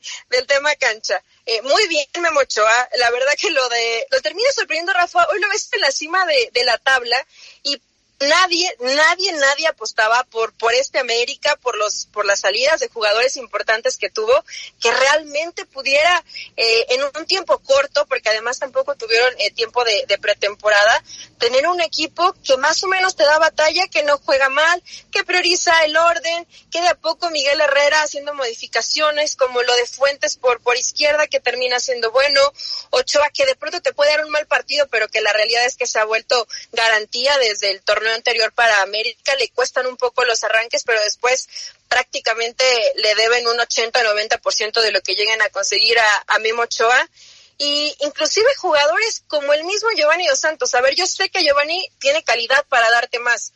cancha. 0.76 1.22
Eh, 1.46 1.62
muy 1.62 1.88
bien, 1.88 2.06
Memo 2.20 2.42
Ochoa. 2.42 2.90
La 2.98 3.10
verdad 3.12 3.32
que 3.40 3.50
lo 3.52 3.68
de, 3.70 4.08
lo 4.12 4.22
termina 4.22 4.50
sorprendiendo 4.54 4.94
Rafa. 4.94 5.26
Hoy 5.32 5.40
lo 5.40 5.50
ves 5.50 5.70
en 5.72 5.82
la 5.82 5.92
cima 5.92 6.26
de, 6.26 6.52
de 6.54 6.64
la 6.66 6.78
tabla 6.78 7.26
y 7.64 7.82
nadie, 8.20 8.76
nadie, 8.80 9.32
nadie 9.34 9.68
apostaba 9.68 10.24
por, 10.26 10.54
por 10.54 10.74
este 10.74 11.00
América, 11.00 11.56
por 11.58 11.78
los, 11.78 12.08
por 12.08 12.26
las 12.26 12.40
salidas 12.40 12.80
de 12.80 12.90
jugadores 12.90 13.38
importantes 13.38 13.98
que 13.98 14.10
tuvo, 14.10 14.34
que 14.80 14.92
realmente 14.92 15.66
pudiera 15.66 16.24
eh, 16.56 16.86
en 16.90 17.04
un 17.04 17.26
tiempo 17.26 17.60
corto, 17.60 18.06
porque 18.08 18.30
además 18.30 18.60
tampoco 18.60 18.96
tuvieron 18.96 19.34
eh, 19.40 19.52
tiempo 19.52 19.84
de, 19.84 20.06
de, 20.08 20.18
pretemporada, 20.18 21.04
tener 21.38 21.68
un 21.68 21.80
equipo 21.82 22.34
que 22.44 22.58
más 22.58 22.84
o 22.84 22.88
menos 22.88 23.16
te 23.16 23.24
da 23.24 23.38
batalla, 23.38 23.88
que 23.88 24.04
no 24.04 24.18
juega 24.18 24.50
mal, 24.50 24.82
que 25.12 25.24
prioriza 25.24 25.84
el 25.84 25.96
orden, 25.96 26.48
que 26.72 26.82
de 26.82 26.88
a 26.88 26.96
poco 26.96 27.30
Miguel 27.30 27.62
Herrera 27.62 28.02
haciendo 28.02 28.34
modificaciones, 28.34 29.36
como 29.36 29.62
lo 29.62 29.76
de 29.76 29.86
Fuentes 29.86 30.38
por, 30.38 30.60
por 30.62 30.78
izquierda, 30.78 31.28
que 31.28 31.40
termina 31.40 31.80
siendo 31.80 32.12
bueno, 32.12 32.42
Ochoa, 32.90 33.30
que 33.30 33.46
de 33.46 33.56
pronto 33.56 33.82
te 33.82 33.94
puede 33.94 34.12
dar 34.12 34.26
un 34.26 34.32
mal 34.32 34.48
partido, 34.48 34.88
pero 34.88 35.08
que 35.08 35.22
la 35.22 35.34
realidad 35.34 35.66
es 35.66 35.76
que 35.76 35.86
se 35.86 36.00
ha 36.00 36.06
vuelto 36.06 36.48
garantía 36.72 37.38
desde 37.38 37.72
el 37.72 37.82
torneo 37.82 38.07
anterior 38.14 38.52
para 38.54 38.82
América, 38.82 39.36
le 39.36 39.50
cuestan 39.50 39.88
un 39.88 39.98
poco 39.98 40.26
los 40.26 40.44
arranques, 40.44 40.84
pero 40.84 41.02
después 41.02 41.48
prácticamente 41.88 42.64
le 42.96 43.16
deben 43.16 43.48
un 43.48 43.58
80-90% 43.58 44.82
de 44.82 44.92
lo 44.92 45.02
que 45.02 45.16
lleguen 45.16 45.42
a 45.42 45.50
conseguir 45.50 45.98
a, 46.00 46.24
a 46.28 46.40
Memo 46.40 46.64
Ochoa 46.64 47.10
y 47.58 47.96
inclusive 48.02 48.48
jugadores 48.58 49.24
como 49.28 49.54
el 49.54 49.64
mismo 49.64 49.90
Giovanni 49.96 50.28
Dos 50.28 50.40
Santos. 50.40 50.76
A 50.76 50.82
ver, 50.82 50.96
yo 50.96 51.08
sé 51.08 51.30
que 51.30 51.44
Giovanni 51.44 51.90
tiene 52.00 52.24
calidad 52.24 52.66
para 52.68 52.90
darte 52.92 53.20
más, 53.20 53.54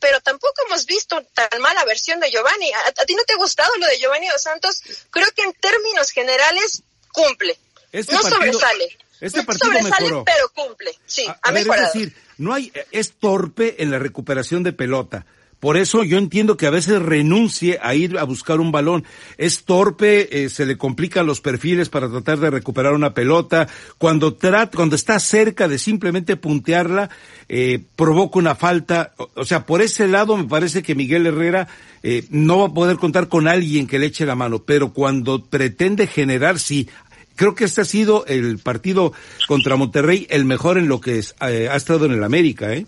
pero 0.00 0.20
tampoco 0.20 0.54
hemos 0.66 0.86
visto 0.86 1.22
tan 1.34 1.60
mala 1.60 1.84
versión 1.84 2.20
de 2.20 2.30
Giovanni. 2.30 2.72
¿A, 2.72 2.88
a 2.88 3.06
ti 3.06 3.14
no 3.14 3.22
te 3.24 3.34
ha 3.34 3.36
gustado 3.36 3.70
lo 3.76 3.86
de 3.86 3.98
Giovanni 3.98 4.28
Dos 4.28 4.42
Santos? 4.42 4.82
Creo 5.10 5.28
que 5.34 5.42
en 5.42 5.52
términos 5.54 6.10
generales 6.10 6.82
cumple. 7.12 7.58
Este 7.92 8.12
no 8.12 8.22
partido, 8.22 8.38
sobresale. 8.38 8.98
Este 9.20 9.42
partido 9.42 9.72
sobresale, 9.72 10.04
mejoró. 10.04 10.24
pero 10.24 10.66
cumple. 10.66 10.90
Sí, 11.06 11.24
a, 11.42 11.50
ver. 11.50 11.66
Es 11.66 11.92
decir, 11.92 12.14
no 12.38 12.52
hay, 12.52 12.72
es 12.90 13.12
torpe 13.12 13.82
en 13.82 13.90
la 13.90 13.98
recuperación 13.98 14.62
de 14.62 14.72
pelota. 14.72 15.26
Por 15.64 15.78
eso 15.78 16.04
yo 16.04 16.18
entiendo 16.18 16.58
que 16.58 16.66
a 16.66 16.70
veces 16.70 17.00
renuncie 17.00 17.78
a 17.82 17.94
ir 17.94 18.18
a 18.18 18.24
buscar 18.24 18.60
un 18.60 18.70
balón. 18.70 19.02
Es 19.38 19.64
torpe, 19.64 20.44
eh, 20.44 20.50
se 20.50 20.66
le 20.66 20.76
complican 20.76 21.24
los 21.24 21.40
perfiles 21.40 21.88
para 21.88 22.10
tratar 22.10 22.38
de 22.38 22.50
recuperar 22.50 22.92
una 22.92 23.14
pelota. 23.14 23.66
Cuando 23.96 24.34
trata, 24.34 24.76
cuando 24.76 24.94
está 24.94 25.18
cerca 25.18 25.66
de 25.66 25.78
simplemente 25.78 26.36
puntearla, 26.36 27.08
eh, 27.48 27.82
provoca 27.96 28.38
una 28.38 28.54
falta. 28.54 29.14
O, 29.16 29.30
o, 29.36 29.44
sea, 29.46 29.64
por 29.64 29.80
ese 29.80 30.06
lado 30.06 30.36
me 30.36 30.44
parece 30.44 30.82
que 30.82 30.94
Miguel 30.94 31.26
Herrera 31.26 31.66
eh, 32.02 32.26
no 32.28 32.58
va 32.58 32.66
a 32.66 32.74
poder 32.74 32.98
contar 32.98 33.28
con 33.28 33.48
alguien 33.48 33.86
que 33.86 33.98
le 33.98 34.04
eche 34.04 34.26
la 34.26 34.34
mano. 34.34 34.64
Pero 34.64 34.92
cuando 34.92 35.46
pretende 35.46 36.06
generar, 36.06 36.58
sí, 36.58 36.90
creo 37.36 37.54
que 37.54 37.64
este 37.64 37.80
ha 37.80 37.84
sido 37.84 38.24
el 38.26 38.58
partido 38.58 39.12
contra 39.46 39.76
Monterrey 39.76 40.26
el 40.30 40.44
mejor 40.44 40.78
en 40.78 40.88
lo 40.88 41.00
que 41.00 41.18
es, 41.18 41.34
eh, 41.40 41.68
ha 41.70 41.76
estado 41.76 42.06
en 42.06 42.12
el 42.12 42.24
América, 42.24 42.72
¿eh? 42.72 42.86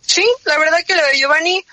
Sí, 0.00 0.26
la 0.44 0.58
verdad 0.58 0.84
que 0.86 0.94
lo 0.94 1.04
de 1.04 1.18
Giovanni, 1.18 1.64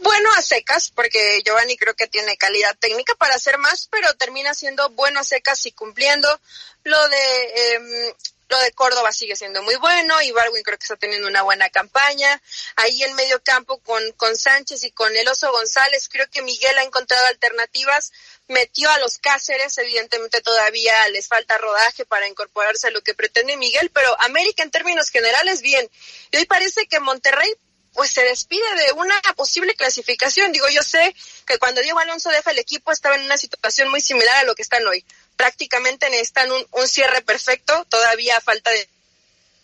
bueno 0.00 0.28
a 0.36 0.42
secas, 0.42 0.90
porque 0.90 1.42
Giovanni 1.44 1.76
creo 1.76 1.94
que 1.94 2.08
tiene 2.08 2.36
calidad 2.36 2.76
técnica 2.78 3.14
para 3.14 3.36
hacer 3.36 3.58
más, 3.58 3.88
pero 3.90 4.12
termina 4.14 4.52
siendo 4.52 4.90
bueno 4.90 5.20
a 5.20 5.24
secas 5.24 5.64
y 5.66 5.72
cumpliendo. 5.72 6.28
Lo 6.84 7.08
de 7.08 7.16
eh, 7.54 8.14
lo 8.52 8.60
de 8.60 8.72
Córdoba 8.72 9.12
sigue 9.12 9.34
siendo 9.34 9.62
muy 9.62 9.76
bueno, 9.76 10.20
y 10.20 10.30
Barwin 10.30 10.62
creo 10.62 10.76
que 10.76 10.82
está 10.82 10.96
teniendo 10.96 11.26
una 11.26 11.40
buena 11.40 11.70
campaña. 11.70 12.40
Ahí 12.76 13.02
en 13.02 13.14
medio 13.14 13.42
campo 13.42 13.78
con, 13.78 14.02
con 14.12 14.36
Sánchez 14.36 14.84
y 14.84 14.90
con 14.90 15.16
el 15.16 15.26
Oso 15.26 15.50
González, 15.50 16.08
creo 16.12 16.28
que 16.30 16.42
Miguel 16.42 16.76
ha 16.78 16.82
encontrado 16.82 17.26
alternativas, 17.28 18.12
metió 18.52 18.90
a 18.90 18.98
los 18.98 19.18
Cáceres, 19.18 19.76
evidentemente 19.78 20.40
todavía 20.40 21.08
les 21.08 21.26
falta 21.26 21.58
rodaje 21.58 22.04
para 22.04 22.28
incorporarse 22.28 22.86
a 22.86 22.90
lo 22.90 23.02
que 23.02 23.14
pretende 23.14 23.56
Miguel, 23.56 23.90
pero 23.92 24.14
América 24.20 24.62
en 24.62 24.70
términos 24.70 25.10
generales 25.10 25.62
bien. 25.62 25.90
Y 26.30 26.36
hoy 26.36 26.44
parece 26.46 26.86
que 26.86 27.00
Monterrey 27.00 27.52
pues 27.94 28.10
se 28.10 28.22
despide 28.22 28.64
de 28.86 28.92
una 28.92 29.20
posible 29.36 29.74
clasificación. 29.74 30.52
Digo, 30.52 30.68
yo 30.68 30.82
sé 30.82 31.14
que 31.46 31.58
cuando 31.58 31.82
Diego 31.82 31.98
Alonso 31.98 32.30
deja 32.30 32.50
el 32.50 32.58
equipo 32.58 32.90
estaba 32.90 33.16
en 33.16 33.22
una 33.22 33.36
situación 33.36 33.90
muy 33.90 34.00
similar 34.00 34.36
a 34.36 34.44
lo 34.44 34.54
que 34.54 34.62
están 34.62 34.86
hoy. 34.86 35.04
Prácticamente 35.36 36.08
necesitan 36.08 36.50
un, 36.52 36.66
un 36.70 36.88
cierre 36.88 37.22
perfecto, 37.22 37.84
todavía 37.90 38.40
falta 38.40 38.70
de 38.70 38.88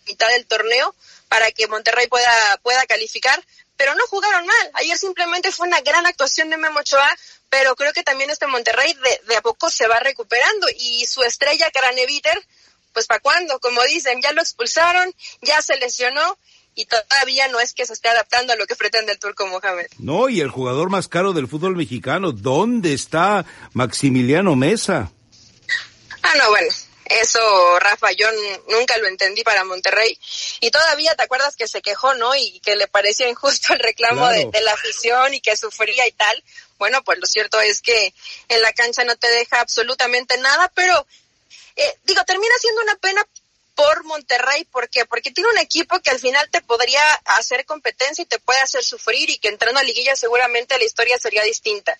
mitad 0.05 0.27
del 0.29 0.45
torneo 0.45 0.95
para 1.27 1.51
que 1.51 1.67
Monterrey 1.67 2.07
pueda, 2.07 2.57
pueda 2.63 2.85
calificar, 2.85 3.43
pero 3.79 3.95
no 3.95 4.05
jugaron 4.07 4.45
mal. 4.45 4.71
Ayer 4.73 4.97
simplemente 4.97 5.53
fue 5.53 5.65
una 5.65 5.79
gran 5.79 6.05
actuación 6.05 6.49
de 6.49 6.57
Memo 6.57 6.81
Ochoa, 6.81 7.09
pero 7.49 7.77
creo 7.77 7.93
que 7.93 8.03
también 8.03 8.29
este 8.29 8.45
Monterrey 8.45 8.93
de, 8.93 9.21
de 9.25 9.37
a 9.37 9.41
poco 9.41 9.69
se 9.69 9.87
va 9.87 10.01
recuperando 10.01 10.67
y 10.77 11.05
su 11.05 11.23
estrella 11.23 11.71
Caraneviter, 11.71 12.45
pues 12.91 13.07
para 13.07 13.21
cuándo, 13.21 13.57
como 13.61 13.81
dicen, 13.83 14.21
ya 14.21 14.33
lo 14.33 14.41
expulsaron, 14.41 15.15
ya 15.41 15.61
se 15.61 15.77
lesionó 15.77 16.37
y 16.75 16.87
todavía 16.87 17.47
no 17.47 17.61
es 17.61 17.73
que 17.73 17.85
se 17.85 17.93
esté 17.93 18.09
adaptando 18.09 18.51
a 18.51 18.57
lo 18.57 18.67
que 18.67 18.75
pretende 18.75 19.13
el 19.13 19.19
turco 19.19 19.47
Mohamed. 19.47 19.87
No, 19.97 20.27
y 20.27 20.41
el 20.41 20.49
jugador 20.49 20.89
más 20.89 21.07
caro 21.07 21.31
del 21.31 21.47
fútbol 21.47 21.77
mexicano, 21.77 22.33
¿dónde 22.33 22.93
está 22.93 23.45
Maximiliano 23.71 24.57
Mesa? 24.57 25.09
Ah, 26.21 26.33
no, 26.37 26.49
bueno, 26.49 26.67
eso, 27.09 27.79
Rafa, 27.79 28.11
yo 28.11 28.27
nunca 28.67 28.97
lo 28.97 29.07
entendí 29.07 29.43
para 29.43 29.63
Monterrey. 29.63 30.17
Y 30.61 30.71
todavía 30.71 31.15
te 31.15 31.23
acuerdas 31.23 31.55
que 31.55 31.67
se 31.67 31.81
quejó, 31.81 32.13
¿no? 32.13 32.35
Y 32.35 32.59
que 32.59 32.75
le 32.75 32.87
parecía 32.87 33.27
injusto 33.27 33.73
el 33.73 33.79
reclamo 33.79 34.27
claro. 34.27 34.37
de, 34.37 34.45
de, 34.51 34.61
la 34.61 34.73
afición 34.73 35.33
y 35.33 35.41
que 35.41 35.57
sufría 35.57 36.07
y 36.07 36.11
tal. 36.11 36.43
Bueno, 36.77 37.03
pues 37.03 37.19
lo 37.19 37.25
cierto 37.25 37.59
es 37.59 37.81
que 37.81 38.13
en 38.47 38.61
la 38.61 38.71
cancha 38.73 39.03
no 39.03 39.15
te 39.17 39.29
deja 39.29 39.59
absolutamente 39.59 40.37
nada, 40.37 40.71
pero 40.73 41.05
eh, 41.75 41.97
digo, 42.03 42.23
termina 42.25 42.53
siendo 42.59 42.81
una 42.81 42.95
pena 42.95 43.27
Monterrey, 44.03 44.65
¿por 44.65 44.89
qué? 44.89 45.05
Porque 45.05 45.31
tiene 45.31 45.49
un 45.49 45.57
equipo 45.57 45.99
que 45.99 46.11
al 46.11 46.19
final 46.19 46.49
te 46.49 46.61
podría 46.61 47.01
hacer 47.25 47.65
competencia 47.65 48.23
y 48.23 48.25
te 48.25 48.39
puede 48.39 48.59
hacer 48.61 48.83
sufrir 48.83 49.29
y 49.29 49.37
que 49.37 49.49
entrando 49.49 49.79
a 49.79 49.83
liguilla 49.83 50.15
seguramente 50.15 50.77
la 50.77 50.85
historia 50.85 51.17
sería 51.17 51.43
distinta. 51.43 51.97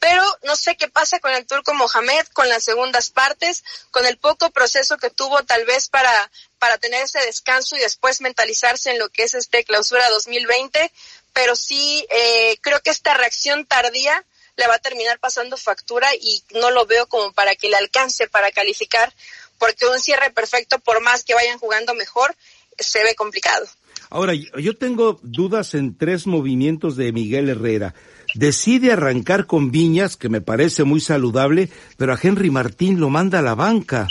Pero 0.00 0.24
no 0.44 0.56
sé 0.56 0.76
qué 0.76 0.88
pasa 0.88 1.20
con 1.20 1.32
el 1.32 1.46
turco 1.46 1.74
Mohamed, 1.74 2.26
con 2.32 2.48
las 2.48 2.64
segundas 2.64 3.10
partes, 3.10 3.62
con 3.90 4.06
el 4.06 4.16
poco 4.16 4.50
proceso 4.50 4.96
que 4.96 5.10
tuvo 5.10 5.44
tal 5.44 5.66
vez 5.66 5.88
para, 5.88 6.30
para 6.58 6.78
tener 6.78 7.02
ese 7.02 7.20
descanso 7.20 7.76
y 7.76 7.80
después 7.80 8.22
mentalizarse 8.22 8.90
en 8.90 8.98
lo 8.98 9.10
que 9.10 9.24
es 9.24 9.34
este 9.34 9.62
clausura 9.62 10.08
2020. 10.08 10.90
Pero 11.34 11.54
sí, 11.54 12.06
eh, 12.08 12.56
creo 12.62 12.80
que 12.80 12.90
esta 12.90 13.12
reacción 13.12 13.66
tardía 13.66 14.24
le 14.56 14.66
va 14.66 14.74
a 14.74 14.78
terminar 14.78 15.18
pasando 15.18 15.56
factura 15.56 16.08
y 16.14 16.42
no 16.50 16.70
lo 16.70 16.86
veo 16.86 17.06
como 17.06 17.32
para 17.32 17.54
que 17.54 17.68
le 17.68 17.76
alcance 17.76 18.28
para 18.28 18.52
calificar 18.52 19.12
porque 19.60 19.86
un 19.86 20.00
cierre 20.00 20.30
perfecto, 20.30 20.80
por 20.80 21.00
más 21.02 21.22
que 21.22 21.34
vayan 21.34 21.58
jugando 21.58 21.94
mejor, 21.94 22.34
se 22.78 23.04
ve 23.04 23.14
complicado. 23.14 23.66
Ahora, 24.08 24.32
yo 24.34 24.76
tengo 24.76 25.20
dudas 25.22 25.74
en 25.74 25.96
tres 25.96 26.26
movimientos 26.26 26.96
de 26.96 27.12
Miguel 27.12 27.48
Herrera. 27.48 27.94
Decide 28.34 28.92
arrancar 28.92 29.46
con 29.46 29.70
Viñas, 29.70 30.16
que 30.16 30.28
me 30.28 30.40
parece 30.40 30.82
muy 30.82 31.00
saludable, 31.00 31.68
pero 31.96 32.12
a 32.12 32.18
Henry 32.20 32.50
Martín 32.50 32.98
lo 32.98 33.10
manda 33.10 33.38
a 33.38 33.42
la 33.42 33.54
banca. 33.54 34.08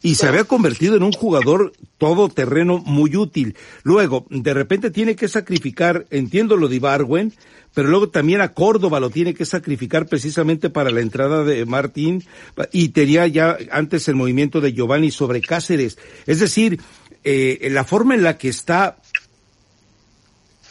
Y 0.00 0.16
se 0.16 0.26
había 0.26 0.44
convertido 0.44 0.96
en 0.96 1.04
un 1.04 1.12
jugador 1.12 1.72
todoterreno 1.96 2.78
muy 2.78 3.16
útil. 3.16 3.56
Luego, 3.84 4.26
de 4.30 4.52
repente 4.52 4.90
tiene 4.90 5.16
que 5.16 5.28
sacrificar, 5.28 6.06
entiendo 6.10 6.56
lo 6.56 6.68
de 6.68 6.76
Ibarwen, 6.76 7.32
pero 7.74 7.88
luego 7.88 8.08
también 8.08 8.40
a 8.40 8.52
Córdoba 8.52 9.00
lo 9.00 9.10
tiene 9.10 9.34
que 9.34 9.44
sacrificar 9.44 10.06
precisamente 10.06 10.70
para 10.70 10.90
la 10.90 11.00
entrada 11.00 11.44
de 11.44 11.64
Martín 11.66 12.24
y 12.72 12.90
tenía 12.90 13.26
ya 13.26 13.56
antes 13.70 14.08
el 14.08 14.14
movimiento 14.14 14.60
de 14.60 14.72
Giovanni 14.72 15.10
sobre 15.10 15.40
Cáceres. 15.40 15.98
Es 16.26 16.40
decir, 16.40 16.80
eh, 17.24 17.68
la 17.70 17.84
forma 17.84 18.14
en 18.14 18.22
la 18.22 18.36
que 18.36 18.48
está 18.48 18.96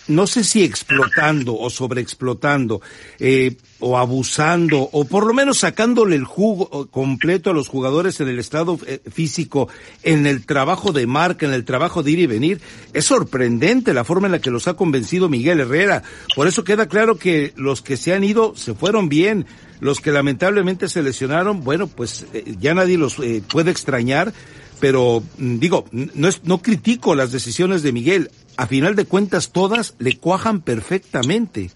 no 0.08 0.28
sé 0.28 0.44
si 0.44 0.64
explotando 0.64 1.58
o 1.58 1.70
sobreexplotando, 1.70 2.82
eh, 3.20 3.56
o 3.80 3.98
abusando, 3.98 4.90
o 4.92 5.06
por 5.06 5.26
lo 5.26 5.34
menos 5.34 5.60
sacándole 5.60 6.16
el 6.16 6.26
jugo 6.26 6.88
completo 6.92 7.50
a 7.50 7.54
los 7.54 7.68
jugadores 7.68 8.20
en 8.20 8.28
el 8.28 8.40
estado 8.40 8.80
físico, 9.12 9.70
en 10.04 10.28
el 10.28 10.46
trabajo 10.46 10.92
de 10.92 11.08
marca, 11.08 11.46
en 11.46 11.54
el 11.54 11.66
trabajo 11.66 12.04
de 12.04 12.12
ir 12.12 12.20
y 12.20 12.28
venir. 12.28 12.62
Es 12.94 13.06
sorprendente 13.06 13.94
la 13.94 14.04
forma 14.04 14.28
en 14.28 14.34
la 14.34 14.40
que 14.40 14.52
los 14.52 14.68
ha 14.68 14.76
convencido 14.76 15.30
Miguel 15.30 15.60
Herrera. 15.60 16.04
Por 16.36 16.48
eso 16.48 16.64
queda 16.64 16.88
claro 16.88 17.18
que 17.18 17.54
los 17.56 17.82
que 17.82 17.98
se 17.98 18.14
han 18.14 18.24
ido 18.24 18.56
se 18.56 18.74
fueron 18.74 19.10
bien. 19.10 19.46
Los 19.80 20.00
que 20.00 20.12
lamentablemente 20.12 20.88
se 20.88 21.02
lesionaron, 21.02 21.64
bueno, 21.64 21.88
pues 21.88 22.26
eh, 22.34 22.56
ya 22.60 22.76
nadie 22.76 23.00
los 23.00 23.18
eh, 23.20 23.42
puede 23.52 23.72
extrañar, 23.72 24.32
pero 24.80 25.24
digo, 25.38 25.86
no, 25.92 26.28
es, 26.28 26.44
no 26.44 26.62
critico 26.62 27.16
las 27.16 27.32
decisiones 27.32 27.82
de 27.82 27.92
Miguel. 27.92 28.32
A 28.62 28.68
final 28.68 28.96
de 28.96 29.06
cuentas, 29.06 29.52
todas 29.52 29.96
le 29.98 30.20
cuajan 30.20 30.62
perfectamente. 30.62 31.72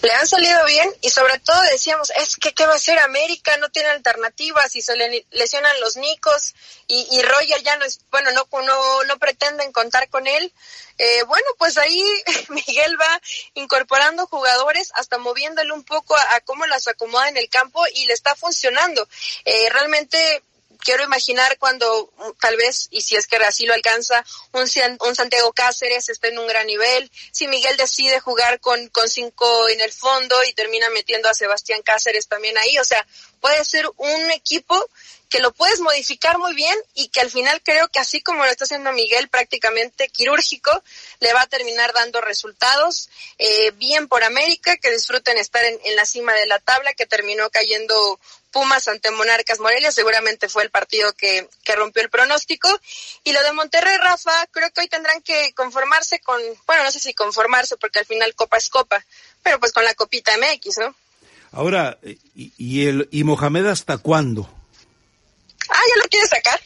le 0.00 0.10
han 0.10 0.26
salido 0.26 0.64
bien 0.64 0.90
y 1.02 1.10
sobre 1.10 1.38
todo 1.38 1.60
decíamos, 1.70 2.10
es 2.18 2.36
que 2.36 2.54
¿qué 2.54 2.64
va 2.64 2.72
a 2.72 2.76
hacer 2.76 2.98
América? 2.98 3.54
No 3.58 3.68
tiene 3.68 3.90
alternativas 3.90 4.74
y 4.74 4.80
se 4.80 4.96
le 4.96 5.26
lesionan 5.32 5.78
los 5.82 5.98
Nicos 5.98 6.54
y, 6.88 7.06
y 7.10 7.20
Roger 7.20 7.62
ya 7.62 7.76
no 7.76 7.84
es, 7.84 8.00
bueno, 8.10 8.30
no, 8.32 8.48
no, 8.62 9.04
no 9.04 9.18
pretenden 9.18 9.70
contar 9.70 10.08
con 10.08 10.26
él. 10.26 10.50
Eh, 10.96 11.24
bueno, 11.24 11.46
pues 11.58 11.76
ahí 11.76 12.02
Miguel 12.48 12.98
va 12.98 13.20
incorporando 13.52 14.26
jugadores 14.28 14.90
hasta 14.94 15.18
moviéndole 15.18 15.72
un 15.72 15.84
poco 15.84 16.16
a, 16.16 16.40
cómo 16.40 16.64
las 16.68 16.88
acomoda 16.88 17.28
en 17.28 17.36
el 17.36 17.50
campo 17.50 17.82
y 17.96 18.06
le 18.06 18.14
está 18.14 18.34
funcionando. 18.34 19.06
Eh, 19.44 19.68
realmente 19.68 20.42
quiero 20.80 21.04
imaginar 21.04 21.58
cuando 21.58 22.12
tal 22.40 22.56
vez, 22.56 22.88
y 22.90 23.02
si 23.02 23.16
es 23.16 23.26
que 23.26 23.36
así 23.36 23.66
lo 23.66 23.74
alcanza, 23.74 24.24
un, 24.52 24.68
un 25.06 25.16
Santiago 25.16 25.52
Cáceres 25.52 26.08
esté 26.08 26.28
en 26.28 26.38
un 26.38 26.46
gran 26.46 26.66
nivel, 26.66 27.10
si 27.32 27.48
Miguel 27.48 27.76
decide 27.76 28.20
jugar 28.20 28.60
con, 28.60 28.88
con 28.88 29.08
cinco 29.08 29.68
en 29.68 29.80
el 29.80 29.92
fondo 29.92 30.42
y 30.44 30.52
termina 30.52 30.90
metiendo 30.90 31.28
a 31.28 31.34
Sebastián 31.34 31.82
Cáceres 31.82 32.28
también 32.28 32.56
ahí, 32.58 32.78
o 32.78 32.84
sea, 32.84 33.06
puede 33.40 33.64
ser 33.64 33.88
un 33.96 34.30
equipo 34.30 34.88
que 35.30 35.38
lo 35.38 35.52
puedes 35.52 35.80
modificar 35.80 36.38
muy 36.38 36.54
bien 36.54 36.76
y 36.94 37.08
que 37.08 37.20
al 37.20 37.30
final 37.30 37.62
creo 37.62 37.88
que 37.88 38.00
así 38.00 38.20
como 38.20 38.44
lo 38.44 38.50
está 38.50 38.64
haciendo 38.64 38.92
Miguel, 38.92 39.28
prácticamente 39.28 40.08
quirúrgico, 40.08 40.82
le 41.20 41.32
va 41.32 41.42
a 41.42 41.46
terminar 41.46 41.92
dando 41.92 42.20
resultados. 42.20 43.08
Eh, 43.38 43.70
bien 43.76 44.08
por 44.08 44.24
América, 44.24 44.76
que 44.78 44.90
disfruten 44.90 45.38
estar 45.38 45.64
en, 45.64 45.78
en, 45.84 45.94
la 45.94 46.04
cima 46.04 46.34
de 46.34 46.46
la 46.46 46.58
tabla, 46.58 46.94
que 46.94 47.06
terminó 47.06 47.48
cayendo 47.48 48.18
Pumas 48.50 48.88
ante 48.88 49.10
Monarcas 49.10 49.60
Morelia, 49.60 49.92
seguramente 49.92 50.48
fue 50.48 50.62
el 50.62 50.70
partido 50.70 51.12
que, 51.14 51.48
que 51.64 51.76
rompió 51.76 52.02
el 52.02 52.10
pronóstico. 52.10 52.68
Y 53.24 53.32
lo 53.32 53.42
de 53.42 53.52
Monterrey, 53.52 53.96
Rafa, 53.98 54.32
creo 54.50 54.70
que 54.70 54.82
hoy 54.82 54.88
tendrán 54.88 55.22
que 55.22 55.52
conformarse 55.54 56.20
con, 56.20 56.40
bueno, 56.66 56.84
no 56.84 56.90
sé 56.90 57.00
si 57.00 57.14
conformarse, 57.14 57.76
porque 57.76 58.00
al 58.00 58.06
final 58.06 58.34
Copa 58.34 58.56
es 58.58 58.68
Copa, 58.68 59.04
pero 59.42 59.58
pues 59.60 59.72
con 59.72 59.84
la 59.84 59.94
Copita 59.94 60.32
MX, 60.36 60.78
¿no? 60.78 60.94
Ahora, 61.52 61.98
¿y, 62.34 62.52
y 62.56 62.86
el, 62.86 63.08
y 63.10 63.24
Mohamed 63.24 63.66
hasta 63.66 63.98
cuándo? 63.98 64.48
Ah, 65.68 65.82
ya 65.88 66.02
lo 66.02 66.08
quiere 66.08 66.26
sacar. 66.26 66.60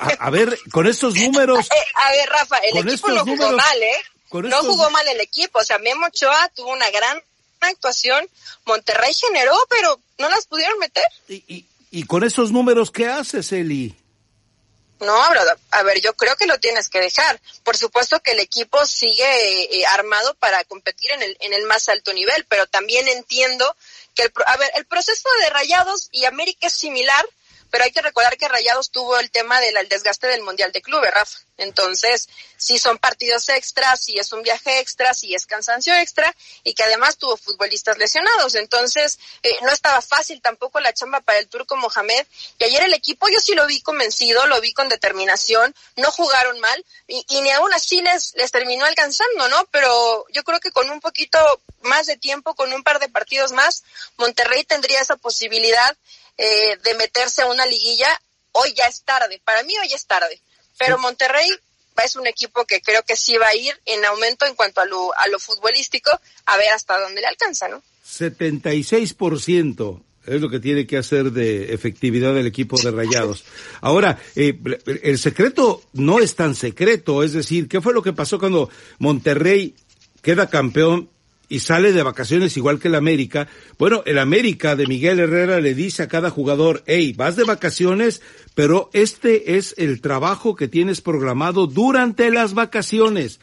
A, 0.00 0.26
a 0.26 0.30
ver, 0.30 0.58
con 0.70 0.86
estos 0.86 1.14
números. 1.14 1.68
Eh, 1.72 1.84
a 1.94 2.10
ver, 2.12 2.28
Rafa, 2.28 2.58
el 2.58 2.78
equipo 2.78 3.08
no 3.08 3.20
jugó 3.20 3.36
números, 3.36 3.56
mal, 3.56 3.82
¿eh? 3.82 4.02
No 4.32 4.48
estos... 4.48 4.66
jugó 4.66 4.90
mal 4.90 5.06
el 5.08 5.20
equipo. 5.20 5.58
O 5.58 5.64
sea, 5.64 5.78
Memo 5.78 6.06
Ochoa 6.06 6.48
tuvo 6.54 6.72
una 6.72 6.90
gran 6.90 7.20
actuación. 7.68 8.28
Monterrey 8.64 9.12
generó, 9.14 9.54
pero 9.68 10.00
no 10.18 10.28
las 10.28 10.46
pudieron 10.46 10.78
meter. 10.78 11.04
¿Y, 11.28 11.44
y, 11.46 11.66
y 11.90 12.04
con 12.04 12.24
esos 12.24 12.52
números 12.52 12.90
qué 12.90 13.06
haces, 13.06 13.52
Eli? 13.52 13.96
No, 15.02 15.20
a 15.70 15.82
ver, 15.82 16.00
yo 16.00 16.14
creo 16.14 16.36
que 16.36 16.46
lo 16.46 16.58
tienes 16.60 16.88
que 16.88 17.00
dejar. 17.00 17.40
Por 17.64 17.76
supuesto 17.76 18.20
que 18.20 18.32
el 18.32 18.38
equipo 18.38 18.86
sigue 18.86 19.76
eh, 19.76 19.84
armado 19.86 20.34
para 20.34 20.62
competir 20.64 21.10
en 21.10 21.22
el, 21.22 21.36
en 21.40 21.52
el 21.52 21.64
más 21.66 21.88
alto 21.88 22.12
nivel, 22.12 22.46
pero 22.48 22.66
también 22.68 23.08
entiendo 23.08 23.76
que 24.14 24.22
el, 24.22 24.32
a 24.46 24.56
ver, 24.58 24.70
el 24.76 24.84
proceso 24.84 25.28
de 25.40 25.50
Rayados 25.50 26.08
y 26.12 26.24
América 26.24 26.68
es 26.68 26.74
similar, 26.74 27.26
pero 27.72 27.84
hay 27.84 27.90
que 27.90 28.02
recordar 28.02 28.36
que 28.36 28.48
Rayados 28.48 28.90
tuvo 28.90 29.18
el 29.18 29.30
tema 29.30 29.58
del 29.62 29.88
desgaste 29.88 30.26
del 30.26 30.42
Mundial 30.42 30.72
de 30.72 30.82
Clubes, 30.82 31.10
Rafa. 31.10 31.38
Entonces, 31.56 32.28
si 32.58 32.78
son 32.78 32.98
partidos 32.98 33.48
extras, 33.48 34.04
si 34.04 34.18
es 34.18 34.30
un 34.32 34.42
viaje 34.42 34.78
extra, 34.78 35.14
si 35.14 35.34
es 35.34 35.46
cansancio 35.46 35.94
extra, 35.94 36.30
y 36.64 36.74
que 36.74 36.82
además 36.82 37.16
tuvo 37.16 37.38
futbolistas 37.38 37.96
lesionados. 37.96 38.56
Entonces, 38.56 39.18
eh, 39.42 39.56
no 39.62 39.70
estaba 39.70 40.02
fácil 40.02 40.42
tampoco 40.42 40.80
la 40.80 40.92
chamba 40.92 41.22
para 41.22 41.38
el 41.38 41.48
turco 41.48 41.74
Mohamed. 41.76 42.26
Y 42.58 42.64
ayer 42.64 42.82
el 42.82 42.92
equipo 42.92 43.26
yo 43.30 43.40
sí 43.40 43.54
lo 43.54 43.66
vi 43.66 43.80
convencido, 43.80 44.46
lo 44.48 44.60
vi 44.60 44.74
con 44.74 44.90
determinación, 44.90 45.74
no 45.96 46.10
jugaron 46.10 46.60
mal, 46.60 46.84
y, 47.08 47.24
y 47.30 47.40
ni 47.40 47.52
aún 47.52 47.72
así 47.72 48.02
les, 48.02 48.34
les 48.34 48.50
terminó 48.50 48.84
alcanzando, 48.84 49.48
¿no? 49.48 49.64
Pero 49.70 50.26
yo 50.28 50.44
creo 50.44 50.60
que 50.60 50.72
con 50.72 50.90
un 50.90 51.00
poquito 51.00 51.38
más 51.80 52.04
de 52.04 52.18
tiempo, 52.18 52.54
con 52.54 52.70
un 52.74 52.82
par 52.82 52.98
de 52.98 53.08
partidos 53.08 53.52
más, 53.52 53.82
Monterrey 54.18 54.62
tendría 54.64 55.00
esa 55.00 55.16
posibilidad 55.16 55.96
eh, 56.36 56.78
de 56.82 56.94
meterse 56.94 57.42
a 57.42 57.46
una 57.46 57.66
liguilla, 57.66 58.20
hoy 58.52 58.72
ya 58.74 58.86
es 58.86 59.02
tarde. 59.02 59.40
Para 59.44 59.62
mí 59.62 59.74
hoy 59.78 59.92
es 59.92 60.06
tarde. 60.06 60.40
Pero 60.78 60.98
Monterrey 60.98 61.48
es 62.04 62.16
un 62.16 62.26
equipo 62.26 62.64
que 62.64 62.80
creo 62.80 63.02
que 63.02 63.16
sí 63.16 63.36
va 63.36 63.48
a 63.48 63.54
ir 63.54 63.78
en 63.86 64.04
aumento 64.04 64.46
en 64.46 64.54
cuanto 64.54 64.80
a 64.80 64.86
lo, 64.86 65.16
a 65.18 65.28
lo 65.28 65.38
futbolístico, 65.38 66.10
a 66.46 66.56
ver 66.56 66.70
hasta 66.70 66.98
dónde 66.98 67.20
le 67.20 67.26
alcanza, 67.26 67.68
¿no? 67.68 67.82
76% 68.06 70.02
es 70.26 70.40
lo 70.40 70.48
que 70.48 70.60
tiene 70.60 70.86
que 70.86 70.98
hacer 70.98 71.32
de 71.32 71.72
efectividad 71.72 72.36
el 72.36 72.46
equipo 72.46 72.80
de 72.80 72.90
Rayados. 72.90 73.44
Ahora, 73.80 74.18
eh, 74.36 74.56
el 75.02 75.18
secreto 75.18 75.82
no 75.94 76.20
es 76.20 76.36
tan 76.36 76.54
secreto, 76.54 77.22
es 77.22 77.32
decir, 77.32 77.68
¿qué 77.68 77.80
fue 77.80 77.92
lo 77.92 78.02
que 78.02 78.12
pasó 78.12 78.38
cuando 78.38 78.70
Monterrey 78.98 79.74
queda 80.22 80.48
campeón 80.48 81.10
y 81.52 81.60
sale 81.60 81.92
de 81.92 82.02
vacaciones 82.02 82.56
igual 82.56 82.78
que 82.78 82.88
el 82.88 82.94
América. 82.94 83.46
Bueno, 83.78 84.02
el 84.06 84.18
América 84.18 84.74
de 84.74 84.86
Miguel 84.86 85.20
Herrera 85.20 85.60
le 85.60 85.74
dice 85.74 86.02
a 86.02 86.08
cada 86.08 86.30
jugador, 86.30 86.82
hey, 86.86 87.12
vas 87.14 87.36
de 87.36 87.44
vacaciones, 87.44 88.22
pero 88.54 88.88
este 88.94 89.58
es 89.58 89.74
el 89.76 90.00
trabajo 90.00 90.56
que 90.56 90.66
tienes 90.66 91.02
programado 91.02 91.66
durante 91.66 92.30
las 92.30 92.54
vacaciones. 92.54 93.38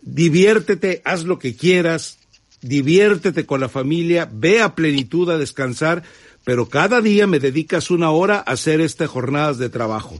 Diviértete, 0.00 1.02
haz 1.04 1.24
lo 1.24 1.38
que 1.38 1.54
quieras, 1.54 2.18
diviértete 2.62 3.44
con 3.44 3.60
la 3.60 3.68
familia, 3.68 4.30
ve 4.32 4.62
a 4.62 4.74
plenitud 4.74 5.28
a 5.28 5.36
descansar, 5.36 6.04
pero 6.44 6.70
cada 6.70 7.02
día 7.02 7.26
me 7.26 7.38
dedicas 7.38 7.90
una 7.90 8.12
hora 8.12 8.36
a 8.38 8.52
hacer 8.52 8.80
estas 8.80 9.10
jornadas 9.10 9.58
de 9.58 9.68
trabajo. 9.68 10.18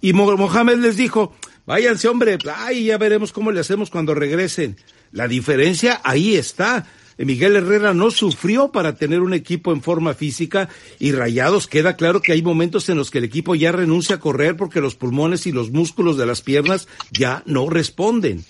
Y 0.00 0.14
Mohamed 0.14 0.78
les 0.78 0.96
dijo, 0.96 1.34
váyanse 1.66 2.08
hombre, 2.08 2.38
ay, 2.56 2.84
ya 2.84 2.96
veremos 2.96 3.32
cómo 3.32 3.52
le 3.52 3.60
hacemos 3.60 3.90
cuando 3.90 4.14
regresen. 4.14 4.78
La 5.12 5.28
diferencia 5.28 6.00
ahí 6.04 6.36
está. 6.36 6.86
Miguel 7.16 7.56
Herrera 7.56 7.92
no 7.92 8.10
sufrió 8.10 8.72
para 8.72 8.96
tener 8.96 9.20
un 9.20 9.34
equipo 9.34 9.72
en 9.72 9.82
forma 9.82 10.14
física 10.14 10.70
y 10.98 11.12
Rayados 11.12 11.66
queda 11.66 11.96
claro 11.96 12.22
que 12.22 12.32
hay 12.32 12.40
momentos 12.40 12.88
en 12.88 12.96
los 12.96 13.10
que 13.10 13.18
el 13.18 13.24
equipo 13.24 13.54
ya 13.54 13.72
renuncia 13.72 14.16
a 14.16 14.20
correr 14.20 14.56
porque 14.56 14.80
los 14.80 14.94
pulmones 14.94 15.46
y 15.46 15.52
los 15.52 15.70
músculos 15.70 16.16
de 16.16 16.24
las 16.24 16.40
piernas 16.40 16.88
ya 17.10 17.42
no 17.44 17.68
responden. 17.68 18.44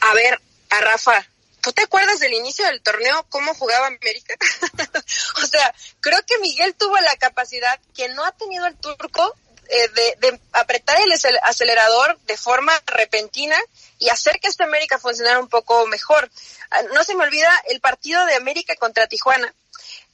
A 0.00 0.14
ver, 0.14 0.40
a 0.70 0.80
Rafa, 0.80 1.26
¿tú 1.60 1.72
te 1.72 1.82
acuerdas 1.82 2.20
del 2.20 2.34
inicio 2.34 2.64
del 2.66 2.80
torneo 2.80 3.26
cómo 3.30 3.52
jugaba 3.54 3.88
América? 3.88 4.34
o 5.42 5.46
sea, 5.46 5.74
creo 6.00 6.20
que 6.24 6.38
Miguel 6.38 6.74
tuvo 6.78 6.96
la 7.00 7.16
capacidad 7.16 7.80
que 7.96 8.08
no 8.10 8.24
ha 8.24 8.30
tenido 8.32 8.64
el 8.66 8.76
turco 8.76 9.34
eh, 9.68 9.88
de, 9.88 10.30
de, 10.30 10.40
apretar 10.52 11.00
el 11.00 11.12
acelerador 11.42 12.18
de 12.20 12.36
forma 12.36 12.72
repentina 12.86 13.56
y 13.98 14.08
hacer 14.08 14.38
que 14.40 14.48
esta 14.48 14.64
América 14.64 14.98
funcionara 14.98 15.38
un 15.38 15.48
poco 15.48 15.86
mejor. 15.86 16.30
Ah, 16.70 16.82
no 16.94 17.04
se 17.04 17.14
me 17.14 17.24
olvida 17.24 17.50
el 17.68 17.80
partido 17.80 18.24
de 18.26 18.34
América 18.34 18.74
contra 18.76 19.06
Tijuana. 19.06 19.52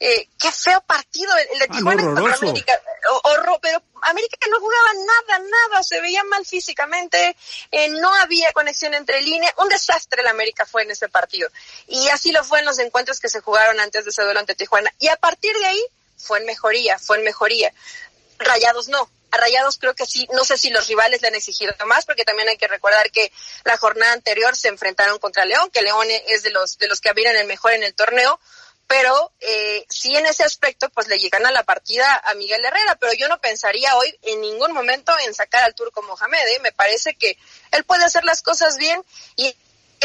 Eh, 0.00 0.28
qué 0.38 0.50
feo 0.50 0.80
partido 0.80 1.32
el 1.52 1.58
de 1.60 1.68
Tijuana 1.68 2.02
ah, 2.02 2.20
contra 2.20 2.34
América. 2.34 2.80
Horror, 3.24 3.58
pero 3.62 3.82
América 4.02 4.36
no 4.50 4.58
jugaba 4.58 4.88
nada, 4.94 5.44
nada, 5.48 5.82
se 5.82 6.00
veía 6.00 6.24
mal 6.24 6.44
físicamente, 6.44 7.36
eh, 7.70 7.88
no 7.88 8.12
había 8.14 8.52
conexión 8.52 8.94
entre 8.94 9.20
líneas, 9.20 9.52
un 9.58 9.68
desastre 9.68 10.22
el 10.22 10.28
América 10.28 10.66
fue 10.66 10.82
en 10.82 10.90
ese 10.90 11.08
partido. 11.08 11.48
Y 11.86 12.08
así 12.08 12.32
lo 12.32 12.42
fue 12.44 12.60
en 12.60 12.64
los 12.64 12.78
encuentros 12.78 13.20
que 13.20 13.28
se 13.28 13.40
jugaron 13.40 13.78
antes 13.80 14.04
de 14.04 14.10
ese 14.10 14.22
duelo 14.22 14.40
ante 14.40 14.54
Tijuana. 14.54 14.92
Y 14.98 15.08
a 15.08 15.16
partir 15.16 15.56
de 15.56 15.66
ahí 15.66 15.86
fue 16.16 16.40
en 16.40 16.46
mejoría, 16.46 16.98
fue 16.98 17.18
en 17.18 17.24
mejoría. 17.24 17.72
Rayados 18.38 18.88
no, 18.88 19.08
a 19.32 19.38
Rayados 19.38 19.78
creo 19.78 19.94
que 19.94 20.06
sí, 20.06 20.28
no 20.32 20.44
sé 20.44 20.56
si 20.58 20.70
los 20.70 20.86
rivales 20.86 21.22
le 21.22 21.28
han 21.28 21.34
exigido 21.34 21.72
más, 21.86 22.04
porque 22.04 22.24
también 22.24 22.48
hay 22.48 22.58
que 22.58 22.68
recordar 22.68 23.10
que 23.10 23.32
la 23.64 23.76
jornada 23.78 24.12
anterior 24.12 24.54
se 24.56 24.68
enfrentaron 24.68 25.18
contra 25.18 25.44
León, 25.44 25.70
que 25.70 25.82
León 25.82 26.06
es 26.28 26.42
de 26.42 26.50
los, 26.50 26.78
de 26.78 26.86
los 26.86 27.00
que 27.00 27.08
abrieron 27.08 27.36
el 27.36 27.46
mejor 27.46 27.72
en 27.72 27.82
el 27.82 27.94
torneo, 27.94 28.38
pero 28.86 29.32
eh, 29.40 29.86
sí 29.88 30.14
en 30.14 30.26
ese 30.26 30.44
aspecto 30.44 30.90
pues 30.90 31.08
le 31.08 31.18
llegan 31.18 31.46
a 31.46 31.50
la 31.50 31.62
partida 31.62 32.22
a 32.26 32.34
Miguel 32.34 32.62
Herrera, 32.62 32.96
pero 33.00 33.14
yo 33.14 33.26
no 33.28 33.40
pensaría 33.40 33.96
hoy 33.96 34.14
en 34.22 34.42
ningún 34.42 34.72
momento 34.72 35.12
en 35.26 35.32
sacar 35.32 35.64
al 35.64 35.74
turco 35.74 36.02
Mohamed, 36.02 36.46
¿eh? 36.48 36.60
me 36.60 36.72
parece 36.72 37.14
que 37.14 37.38
él 37.70 37.84
puede 37.84 38.04
hacer 38.04 38.24
las 38.24 38.42
cosas 38.42 38.76
bien 38.76 39.02
y 39.34 39.56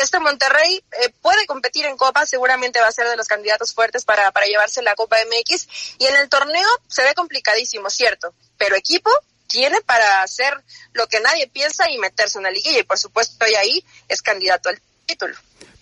este 0.02 0.20
Monterrey 0.20 0.84
eh, 1.02 1.14
puede 1.22 1.46
competir 1.46 1.86
en 1.86 1.98
Copa, 1.98 2.26
seguramente 2.26 2.80
va 2.80 2.88
a 2.88 2.92
ser 2.92 3.08
de 3.08 3.18
los 3.18 3.28
candidatos 3.28 3.74
fuertes 3.74 4.06
para, 4.06 4.32
para 4.32 4.46
llevarse 4.46 4.82
la 4.82 4.96
Copa 4.96 5.18
MX 5.26 5.68
y 6.00 6.06
en 6.06 6.16
el 6.16 6.30
torneo 6.30 6.68
se 6.88 7.04
ve 7.04 7.14
complicadísimo, 7.16 7.90
cierto, 7.90 8.34
pero 8.58 8.76
equipo 8.76 9.10
tiene 9.48 9.82
para 9.82 10.22
hacer 10.24 10.54
lo 10.94 11.08
que 11.08 11.20
nadie 11.22 11.48
piensa 11.48 11.90
y 11.90 11.98
meterse 11.98 12.38
en 12.38 12.44
la 12.44 12.52
liguilla 12.52 12.80
y 12.80 12.84
por 12.84 12.98
supuesto 12.98 13.46
ahí 13.60 13.84
es 14.08 14.22
candidato 14.22 14.70
al 14.70 14.80
título. 15.06 15.36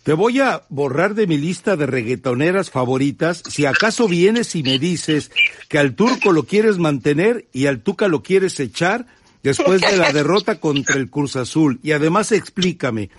Te 0.03 0.13
voy 0.13 0.39
a 0.39 0.61
borrar 0.69 1.15
de 1.15 1.25
mi 1.25 1.37
lista 1.37 1.75
de 1.75 1.87
reggaetoneras 1.87 2.69
favoritas 2.69 3.41
si 3.49 3.65
acaso 3.65 4.07
vienes 4.07 4.55
y 4.55 4.61
me 4.61 4.77
dices 4.77 5.31
que 5.67 5.79
al 5.79 5.95
turco 5.95 6.31
lo 6.31 6.43
quieres 6.45 6.77
mantener 6.77 7.47
y 7.51 7.65
al 7.65 7.81
tuca 7.81 8.07
lo 8.07 8.21
quieres 8.21 8.59
echar 8.59 9.07
después 9.41 9.81
de 9.81 9.97
la 9.97 10.11
derrota 10.13 10.59
contra 10.59 10.97
el 10.97 11.09
Cruz 11.09 11.35
Azul. 11.35 11.79
Y 11.81 11.93
además 11.93 12.31
explícame, 12.31 13.09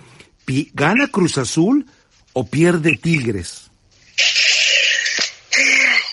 ¿gana 0.46 1.08
Cruz 1.10 1.38
Azul 1.38 1.86
o 2.32 2.46
pierde 2.46 2.96
Tigres? 3.02 3.62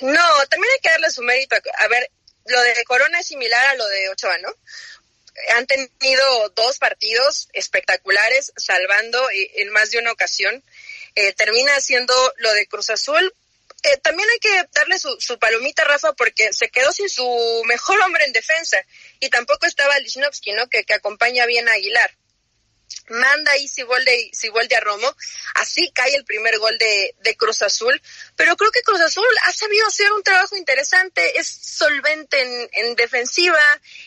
No, 0.02 0.46
también 0.50 0.72
hay 0.74 0.80
que 0.82 0.90
darle 0.90 1.12
su 1.12 1.22
mérito. 1.22 1.56
A 1.80 1.88
ver, 1.88 2.10
lo 2.46 2.62
de 2.62 2.84
Corona 2.86 3.20
es 3.20 3.28
similar 3.28 3.66
a 3.68 3.76
lo 3.76 3.88
de 3.88 4.10
Ochoa, 4.10 4.38
¿no? 4.40 4.50
Han 5.56 5.66
tenido 5.66 6.50
dos 6.50 6.78
partidos 6.78 7.50
espectaculares, 7.54 8.54
salvando 8.56 9.26
en 9.32 9.70
más 9.70 9.92
de 9.92 10.00
una 10.00 10.12
ocasión. 10.12 10.64
eh, 11.16 11.32
termina 11.34 11.72
haciendo 11.76 12.14
lo 12.38 12.52
de 12.54 12.66
Cruz 12.66 12.90
Azul. 12.90 13.34
Eh, 13.84 13.98
también 13.98 14.28
hay 14.30 14.40
que 14.40 14.68
darle 14.72 14.98
su, 14.98 15.16
su, 15.20 15.38
palomita, 15.38 15.84
Rafa, 15.84 16.14
porque 16.14 16.52
se 16.54 16.70
quedó 16.70 16.92
sin 16.92 17.08
su 17.08 17.62
mejor 17.68 18.00
hombre 18.02 18.26
en 18.26 18.34
defensa 18.34 18.78
y 19.20 19.30
tampoco 19.30 19.68
estaba 19.68 20.00
Lichnowsky, 20.00 20.54
¿no? 20.54 20.68
Que, 20.70 20.86
que 20.86 20.94
acompaña 20.96 21.46
bien 21.46 21.70
a 21.70 21.74
Aguilar 21.74 22.10
manda 23.10 23.52
ahí 23.52 23.68
Sibolde, 23.68 24.30
Sibolde 24.34 24.76
a 24.76 24.80
Romo, 24.80 25.16
así 25.56 25.92
cae 25.92 26.16
el 26.16 26.26
primer 26.26 26.58
gol 26.60 26.78
de, 26.78 27.16
de, 27.22 27.36
Cruz 27.36 27.62
Azul, 27.62 28.02
pero 28.36 28.56
creo 28.56 28.72
que 28.72 28.82
Cruz 28.82 29.02
Azul 29.02 29.26
ha 29.46 29.52
sabido 29.52 29.88
hacer 29.88 30.12
un 30.14 30.24
trabajo 30.24 30.56
interesante, 30.56 31.38
es 31.40 31.48
solvente 31.48 32.42
en, 32.42 32.70
en 32.72 32.96
defensiva, 32.96 33.62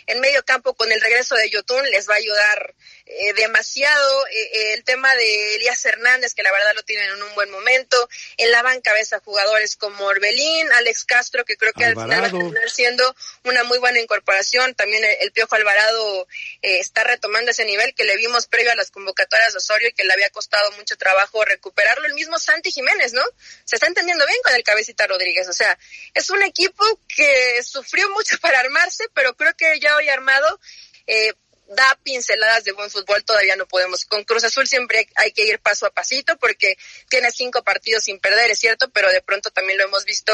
en 0.06 0.20
medio 0.20 0.44
campo 0.44 0.74
con 0.74 0.90
el 0.90 1.00
regreso 1.00 1.34
de 1.34 1.50
Yotun 1.50 1.84
les 1.90 2.08
va 2.08 2.14
a 2.14 2.18
ayudar 2.18 2.74
eh, 3.06 3.32
demasiado, 3.34 4.26
eh, 4.26 4.32
eh, 4.32 4.72
el 4.74 4.84
tema 4.84 5.14
de 5.14 5.56
Elías 5.56 5.84
Hernández, 5.84 6.34
que 6.34 6.42
la 6.42 6.52
verdad 6.52 6.74
lo 6.74 6.82
tienen 6.82 7.10
en 7.10 7.22
un 7.22 7.34
buen 7.34 7.50
momento, 7.50 8.08
en 8.36 8.50
la 8.50 8.62
banca 8.62 8.92
ves 8.92 9.12
a 9.12 9.20
jugadores 9.20 9.76
como 9.76 10.06
Orbelín, 10.06 10.72
Alex 10.72 11.04
Castro, 11.04 11.44
que 11.44 11.56
creo 11.56 11.72
que 11.72 11.84
al 11.84 11.94
final 11.94 12.22
va 12.22 12.26
a 12.26 12.30
terminar 12.30 12.70
siendo 12.70 13.14
una 13.44 13.64
muy 13.64 13.78
buena 13.78 14.00
incorporación, 14.00 14.74
también 14.74 15.04
el, 15.04 15.16
el 15.20 15.32
Piojo 15.32 15.54
Alvarado 15.54 16.26
eh, 16.62 16.78
está 16.78 17.04
retomando 17.04 17.50
ese 17.50 17.64
nivel 17.64 17.94
que 17.94 18.04
le 18.04 18.16
vimos 18.16 18.46
previo 18.46 18.72
a 18.72 18.75
las 18.76 18.90
convocatorias 18.90 19.52
de 19.52 19.58
Osorio 19.58 19.88
y 19.88 19.92
que 19.92 20.04
le 20.04 20.12
había 20.12 20.30
costado 20.30 20.70
mucho 20.72 20.96
trabajo 20.96 21.44
recuperarlo, 21.44 22.06
el 22.06 22.14
mismo 22.14 22.38
Santi 22.38 22.70
Jiménez, 22.70 23.12
¿no? 23.12 23.22
Se 23.64 23.76
está 23.76 23.86
entendiendo 23.86 24.26
bien 24.26 24.38
con 24.44 24.54
el 24.54 24.62
cabecita 24.62 25.06
Rodríguez, 25.06 25.48
o 25.48 25.52
sea, 25.52 25.78
es 26.14 26.30
un 26.30 26.42
equipo 26.42 26.84
que 27.08 27.62
sufrió 27.62 28.08
mucho 28.10 28.38
para 28.40 28.60
armarse, 28.60 29.04
pero 29.14 29.36
creo 29.36 29.54
que 29.56 29.78
ya 29.80 29.96
hoy 29.96 30.08
armado 30.08 30.60
eh, 31.06 31.34
da 31.68 31.98
pinceladas 32.02 32.64
de 32.64 32.72
buen 32.72 32.90
fútbol, 32.90 33.24
todavía 33.24 33.56
no 33.56 33.66
podemos. 33.66 34.04
Con 34.04 34.24
Cruz 34.24 34.44
Azul 34.44 34.66
siempre 34.66 35.08
hay 35.16 35.32
que 35.32 35.44
ir 35.44 35.58
paso 35.58 35.86
a 35.86 35.90
pasito 35.90 36.36
porque 36.38 36.76
tiene 37.08 37.30
cinco 37.32 37.62
partidos 37.64 38.04
sin 38.04 38.20
perder, 38.20 38.50
es 38.50 38.60
cierto, 38.60 38.88
pero 38.90 39.10
de 39.10 39.22
pronto 39.22 39.50
también 39.50 39.78
lo 39.78 39.84
hemos 39.84 40.04
visto 40.04 40.32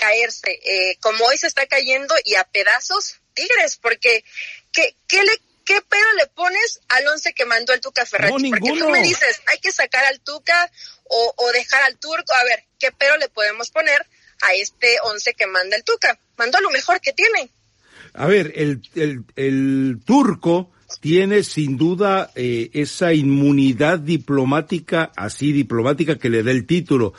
caerse, 0.00 0.50
eh, 0.64 0.96
como 1.00 1.24
hoy 1.26 1.36
se 1.36 1.46
está 1.46 1.66
cayendo 1.66 2.14
y 2.24 2.36
a 2.36 2.44
pedazos 2.44 3.18
Tigres, 3.34 3.76
porque 3.76 4.24
¿qué, 4.72 4.94
qué 5.08 5.22
le 5.22 5.32
¿qué 5.64 5.80
pedo 5.88 6.12
le 6.18 6.26
pones 6.28 6.80
al 6.88 7.06
once 7.08 7.32
que 7.32 7.46
mandó 7.46 7.72
el 7.72 7.80
Tuca 7.80 8.06
Ferretti? 8.06 8.50
No, 8.50 8.50
Porque 8.50 8.78
tú 8.78 8.88
me 8.90 9.02
dices, 9.02 9.40
hay 9.46 9.58
que 9.58 9.72
sacar 9.72 10.04
al 10.04 10.20
Tuca 10.20 10.70
o, 11.04 11.34
o 11.36 11.52
dejar 11.52 11.82
al 11.84 11.98
Turco. 11.98 12.32
A 12.34 12.44
ver, 12.44 12.64
¿qué 12.78 12.92
pedo 12.92 13.16
le 13.16 13.28
podemos 13.28 13.70
poner 13.70 14.06
a 14.42 14.54
este 14.54 14.96
once 15.04 15.34
que 15.34 15.46
manda 15.46 15.76
el 15.76 15.84
Tuca? 15.84 16.18
Mandó 16.36 16.60
lo 16.60 16.70
mejor 16.70 17.00
que 17.00 17.12
tiene. 17.12 17.50
A 18.14 18.26
ver, 18.26 18.52
el, 18.56 18.82
el, 18.94 19.24
el 19.36 20.00
turco 20.04 20.70
tiene 21.00 21.42
sin 21.42 21.76
duda 21.76 22.30
eh, 22.34 22.70
esa 22.74 23.14
inmunidad 23.14 23.98
diplomática, 23.98 25.12
así 25.16 25.52
diplomática 25.52 26.18
que 26.18 26.28
le 26.28 26.42
da 26.42 26.50
el 26.50 26.66
título. 26.66 27.14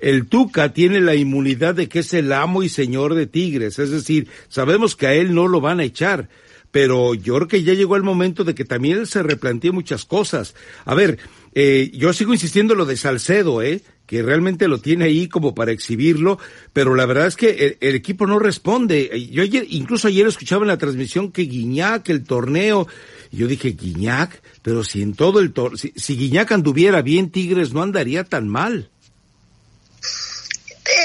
El 0.00 0.26
Tuca 0.28 0.72
tiene 0.72 1.00
la 1.00 1.14
inmunidad 1.14 1.74
de 1.74 1.88
que 1.88 2.00
es 2.00 2.14
el 2.14 2.32
amo 2.32 2.62
y 2.62 2.68
señor 2.68 3.14
de 3.14 3.26
Tigres, 3.26 3.78
es 3.78 3.90
decir, 3.90 4.28
sabemos 4.48 4.96
que 4.96 5.08
a 5.08 5.12
él 5.12 5.34
no 5.34 5.48
lo 5.48 5.60
van 5.60 5.80
a 5.80 5.84
echar, 5.84 6.28
pero 6.70 7.14
yo 7.14 7.36
creo 7.36 7.48
que 7.48 7.62
ya 7.62 7.74
llegó 7.74 7.96
el 7.96 8.02
momento 8.02 8.44
de 8.44 8.54
que 8.54 8.64
también 8.64 8.98
él 8.98 9.06
se 9.06 9.22
replantee 9.22 9.72
muchas 9.72 10.04
cosas. 10.04 10.54
A 10.84 10.94
ver, 10.94 11.18
eh, 11.54 11.90
yo 11.94 12.12
sigo 12.12 12.32
insistiendo 12.32 12.74
en 12.74 12.78
lo 12.78 12.86
de 12.86 12.96
Salcedo, 12.96 13.62
¿eh? 13.62 13.82
que 14.06 14.22
realmente 14.22 14.68
lo 14.68 14.78
tiene 14.78 15.04
ahí 15.04 15.28
como 15.28 15.54
para 15.54 15.70
exhibirlo, 15.70 16.38
pero 16.72 16.94
la 16.94 17.04
verdad 17.04 17.26
es 17.26 17.36
que 17.36 17.76
el, 17.78 17.94
equipo 17.94 18.26
no 18.26 18.38
responde. 18.38 19.28
Yo 19.30 19.42
ayer, 19.42 19.66
incluso 19.68 20.08
ayer 20.08 20.26
escuchaba 20.26 20.62
en 20.62 20.68
la 20.68 20.78
transmisión 20.78 21.30
que 21.30 21.42
Guiñac, 21.42 22.08
el 22.08 22.24
torneo, 22.24 22.88
yo 23.30 23.46
dije, 23.46 23.72
Guiñac, 23.72 24.42
pero 24.62 24.82
si 24.82 25.02
en 25.02 25.12
todo 25.12 25.40
el 25.40 25.52
torneo, 25.52 25.76
si, 25.76 25.92
si 25.94 26.16
Guiñac 26.16 26.52
anduviera 26.52 27.02
bien, 27.02 27.30
Tigres 27.30 27.74
no 27.74 27.82
andaría 27.82 28.24
tan 28.24 28.48
mal. 28.48 28.90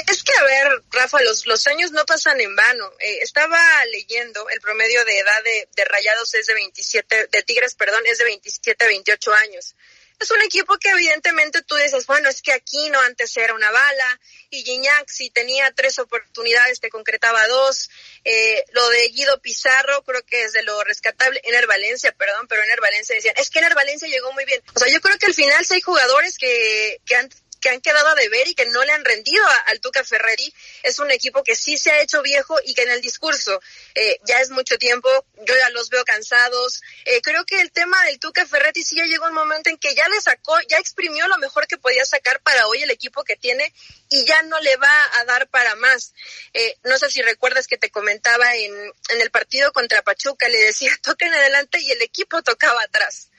Es 0.08 0.22
que, 0.22 0.32
a 0.38 0.44
ver, 0.44 0.82
Rafa, 0.90 1.20
los, 1.22 1.46
los 1.46 1.66
años 1.66 1.92
no 1.92 2.04
pasan 2.06 2.40
en 2.40 2.54
vano. 2.56 2.92
Eh, 2.98 3.18
estaba 3.22 3.58
leyendo, 3.86 4.48
el 4.48 4.60
promedio 4.60 5.04
de 5.04 5.18
edad 5.18 5.42
de, 5.44 5.68
de 5.76 5.84
Rayados 5.84 6.34
es 6.34 6.46
de 6.46 6.54
27, 6.54 7.28
de 7.30 7.42
Tigres, 7.42 7.74
perdón, 7.74 8.02
es 8.06 8.18
de 8.18 8.24
27 8.24 8.84
a 8.84 8.88
28 8.88 9.34
años 9.34 9.74
es 10.20 10.30
un 10.30 10.40
equipo 10.42 10.76
que 10.78 10.90
evidentemente 10.90 11.62
tú 11.62 11.74
dices, 11.76 12.06
bueno, 12.06 12.28
es 12.28 12.40
que 12.40 12.52
aquí 12.52 12.88
no 12.90 13.00
antes 13.00 13.36
era 13.36 13.54
una 13.54 13.70
bala, 13.70 14.20
y 14.50 14.62
Gignac 14.62 15.08
si 15.08 15.30
tenía 15.30 15.70
tres 15.72 15.98
oportunidades 15.98 16.80
te 16.80 16.88
concretaba 16.88 17.46
dos, 17.48 17.90
eh, 18.24 18.64
lo 18.72 18.88
de 18.90 19.08
Guido 19.08 19.40
Pizarro 19.40 20.02
creo 20.04 20.24
que 20.24 20.44
es 20.44 20.52
de 20.52 20.62
lo 20.62 20.82
rescatable, 20.84 21.40
Ener 21.44 21.66
Valencia, 21.66 22.12
perdón, 22.12 22.46
pero 22.48 22.62
Ener 22.62 22.80
Valencia 22.80 23.14
decían, 23.14 23.34
es 23.36 23.50
que 23.50 23.58
Ener 23.58 23.74
Valencia 23.74 24.08
llegó 24.08 24.32
muy 24.32 24.44
bien. 24.44 24.62
O 24.74 24.78
sea, 24.78 24.88
yo 24.88 25.00
creo 25.00 25.18
que 25.18 25.26
al 25.26 25.34
final 25.34 25.64
si 25.64 25.74
hay 25.74 25.80
jugadores 25.80 26.38
que, 26.38 27.00
que 27.04 27.16
han 27.16 27.28
que 27.64 27.70
han 27.70 27.80
quedado 27.80 28.08
a 28.08 28.14
deber 28.14 28.46
y 28.46 28.54
que 28.54 28.66
no 28.66 28.84
le 28.84 28.92
han 28.92 29.06
rendido 29.06 29.42
al 29.68 29.80
Tuca 29.80 30.04
Ferreri. 30.04 30.52
Es 30.82 30.98
un 30.98 31.10
equipo 31.10 31.42
que 31.42 31.56
sí 31.56 31.78
se 31.78 31.90
ha 31.90 32.02
hecho 32.02 32.20
viejo 32.20 32.58
y 32.62 32.74
que 32.74 32.82
en 32.82 32.90
el 32.90 33.00
discurso 33.00 33.58
eh, 33.94 34.20
ya 34.26 34.38
es 34.40 34.50
mucho 34.50 34.76
tiempo, 34.76 35.08
yo 35.46 35.54
ya 35.56 35.70
los 35.70 35.88
veo 35.88 36.04
cansados. 36.04 36.82
Eh, 37.06 37.22
creo 37.22 37.46
que 37.46 37.62
el 37.62 37.72
tema 37.72 38.04
del 38.04 38.18
Tuca 38.18 38.44
Ferretti 38.44 38.84
sí 38.84 38.96
ya 38.96 39.06
llegó 39.06 39.28
un 39.28 39.32
momento 39.32 39.70
en 39.70 39.78
que 39.78 39.94
ya 39.94 40.06
le 40.10 40.20
sacó, 40.20 40.60
ya 40.68 40.76
exprimió 40.76 41.26
lo 41.26 41.38
mejor 41.38 41.66
que 41.66 41.78
podía 41.78 42.04
sacar 42.04 42.38
para 42.40 42.66
hoy 42.66 42.82
el 42.82 42.90
equipo 42.90 43.24
que 43.24 43.36
tiene 43.36 43.72
y 44.10 44.26
ya 44.26 44.42
no 44.42 44.60
le 44.60 44.76
va 44.76 45.18
a 45.20 45.24
dar 45.24 45.48
para 45.48 45.74
más. 45.76 46.12
Eh, 46.52 46.76
no 46.84 46.98
sé 46.98 47.10
si 47.10 47.22
recuerdas 47.22 47.66
que 47.66 47.78
te 47.78 47.88
comentaba 47.88 48.54
en, 48.56 48.74
en 49.08 49.20
el 49.22 49.30
partido 49.30 49.72
contra 49.72 50.02
Pachuca, 50.02 50.48
le 50.48 50.58
decía 50.58 50.90
toquen 51.02 51.32
adelante 51.32 51.80
y 51.80 51.92
el 51.92 52.02
equipo 52.02 52.42
tocaba 52.42 52.82
atrás. 52.82 53.30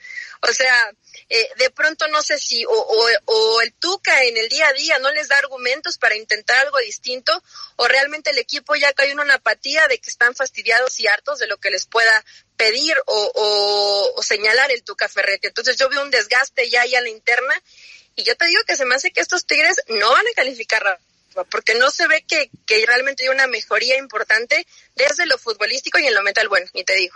O 0.42 0.52
sea, 0.52 0.92
eh, 1.28 1.48
de 1.56 1.70
pronto 1.70 2.06
no 2.08 2.22
sé 2.22 2.38
si 2.38 2.64
o, 2.66 2.70
o, 2.72 3.60
el 3.60 3.72
Tuca 3.74 4.22
en 4.24 4.36
el 4.36 4.48
día 4.48 4.68
a 4.68 4.72
día 4.72 4.98
no 4.98 5.10
les 5.12 5.28
da 5.28 5.38
argumentos 5.38 5.98
para 5.98 6.16
intentar 6.16 6.58
algo 6.58 6.78
distinto 6.78 7.42
o 7.76 7.88
realmente 7.88 8.30
el 8.30 8.38
equipo 8.38 8.76
ya 8.76 8.92
cae 8.92 9.10
en 9.10 9.20
una 9.20 9.34
apatía 9.34 9.88
de 9.88 9.98
que 9.98 10.10
están 10.10 10.34
fastidiados 10.34 11.00
y 11.00 11.06
hartos 11.06 11.38
de 11.38 11.46
lo 11.46 11.56
que 11.58 11.70
les 11.70 11.86
pueda 11.86 12.24
pedir 12.56 12.96
o, 13.06 14.12
o, 14.16 14.22
señalar 14.22 14.70
el 14.70 14.82
Tuca 14.82 15.08
Ferretti. 15.08 15.48
Entonces 15.48 15.76
yo 15.76 15.88
veo 15.88 16.02
un 16.02 16.10
desgaste 16.10 16.68
ya 16.70 16.82
ahí 16.82 16.94
a 16.94 17.00
la 17.00 17.08
interna 17.08 17.62
y 18.14 18.24
yo 18.24 18.36
te 18.36 18.46
digo 18.46 18.62
que 18.66 18.76
se 18.76 18.84
me 18.84 18.94
hace 18.94 19.10
que 19.10 19.20
estos 19.20 19.46
Tigres 19.46 19.80
no 19.88 20.10
van 20.10 20.26
a 20.26 20.34
calificar 20.34 20.98
porque 21.50 21.74
no 21.74 21.90
se 21.90 22.06
ve 22.06 22.24
que, 22.26 22.50
que 22.66 22.84
realmente 22.86 23.24
hay 23.24 23.28
una 23.28 23.46
mejoría 23.46 23.98
importante 23.98 24.66
desde 24.94 25.26
lo 25.26 25.38
futbolístico 25.38 25.98
y 25.98 26.06
en 26.06 26.14
lo 26.14 26.22
mental. 26.22 26.48
Bueno, 26.48 26.66
y 26.72 26.84
te 26.84 26.94
digo. 26.94 27.14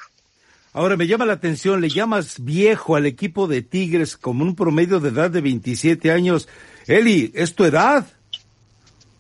Ahora 0.73 0.97
me 0.97 1.07
llama 1.07 1.27
la 1.27 1.33
atención, 1.33 1.81
le 1.81 1.89
llamas 1.89 2.45
viejo 2.45 2.95
al 2.95 3.07
equipo 3.07 3.49
de 3.49 3.63
Tigres 3.63 4.17
como 4.17 4.45
un 4.45 4.55
promedio 4.55 5.01
de 5.01 5.09
edad 5.09 5.31
de 5.31 5.41
27 5.41 6.13
años. 6.13 6.49
Eli, 6.87 7.33
¿es 7.35 7.55
tu 7.55 7.65
edad? 7.65 8.07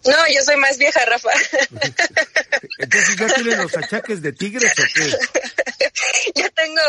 No, 0.05 0.17
yo 0.33 0.43
soy 0.43 0.57
más 0.57 0.79
vieja, 0.79 1.05
Rafa. 1.05 1.31
Entonces 2.79 3.17
ya 3.17 3.27
tienes 3.35 3.59
los 3.59 3.77
achaques 3.77 4.23
de 4.23 4.33
Tigres 4.33 4.73
o 4.79 4.83
qué? 4.95 5.91
ya 6.35 6.49
tengo, 6.51 6.81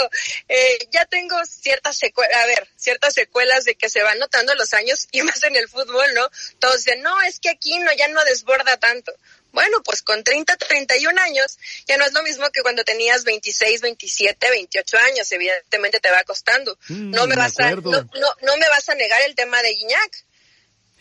eh, 0.48 0.78
ya 0.92 1.06
tengo 1.06 1.36
ciertas 1.46 1.98
secuelas, 1.98 2.36
a 2.38 2.46
ver, 2.46 2.68
ciertas 2.78 3.14
secuelas 3.14 3.66
de 3.66 3.76
que 3.76 3.90
se 3.90 4.02
van 4.04 4.20
notando 4.20 4.56
los 4.56 4.74
años 4.74 5.08
y 5.12 5.22
más 5.24 5.44
en 5.44 5.56
el 5.56 5.68
fútbol, 5.68 6.06
¿no? 6.16 6.30
Todos 6.60 6.86
dicen, 6.86 7.02
no, 7.02 7.22
es 7.24 7.40
que 7.40 7.50
aquí 7.50 7.78
no, 7.80 7.92
ya 7.98 8.08
no 8.10 8.24
desborda 8.26 8.78
tanto. 8.78 9.12
Bueno, 9.52 9.84
pues 9.84 10.02
con 10.02 10.24
30, 10.24 10.56
31 10.58 11.22
años 11.22 11.58
ya 11.86 11.98
no 11.98 12.06
es 12.06 12.14
lo 12.14 12.24
mismo 12.24 12.50
que 12.52 12.62
cuando 12.62 12.84
tenías 12.84 13.24
26, 13.24 13.82
27, 13.82 14.50
28 14.50 14.98
años. 14.98 15.32
Evidentemente 15.32 16.00
te 16.00 16.10
va 16.10 16.24
costando. 16.24 16.78
Mm, 16.88 17.12
no 17.12 17.28
me, 17.28 17.36
vas 17.36 17.60
a, 17.60 17.72
no, 17.72 17.82
no, 17.82 18.36
no, 18.42 18.58
me 18.58 18.70
vas 18.70 18.88
a 18.90 18.96
negar 18.96 19.22
el 19.24 19.36
tema 19.36 19.62
de 19.62 19.74
Guiñac. 19.74 20.26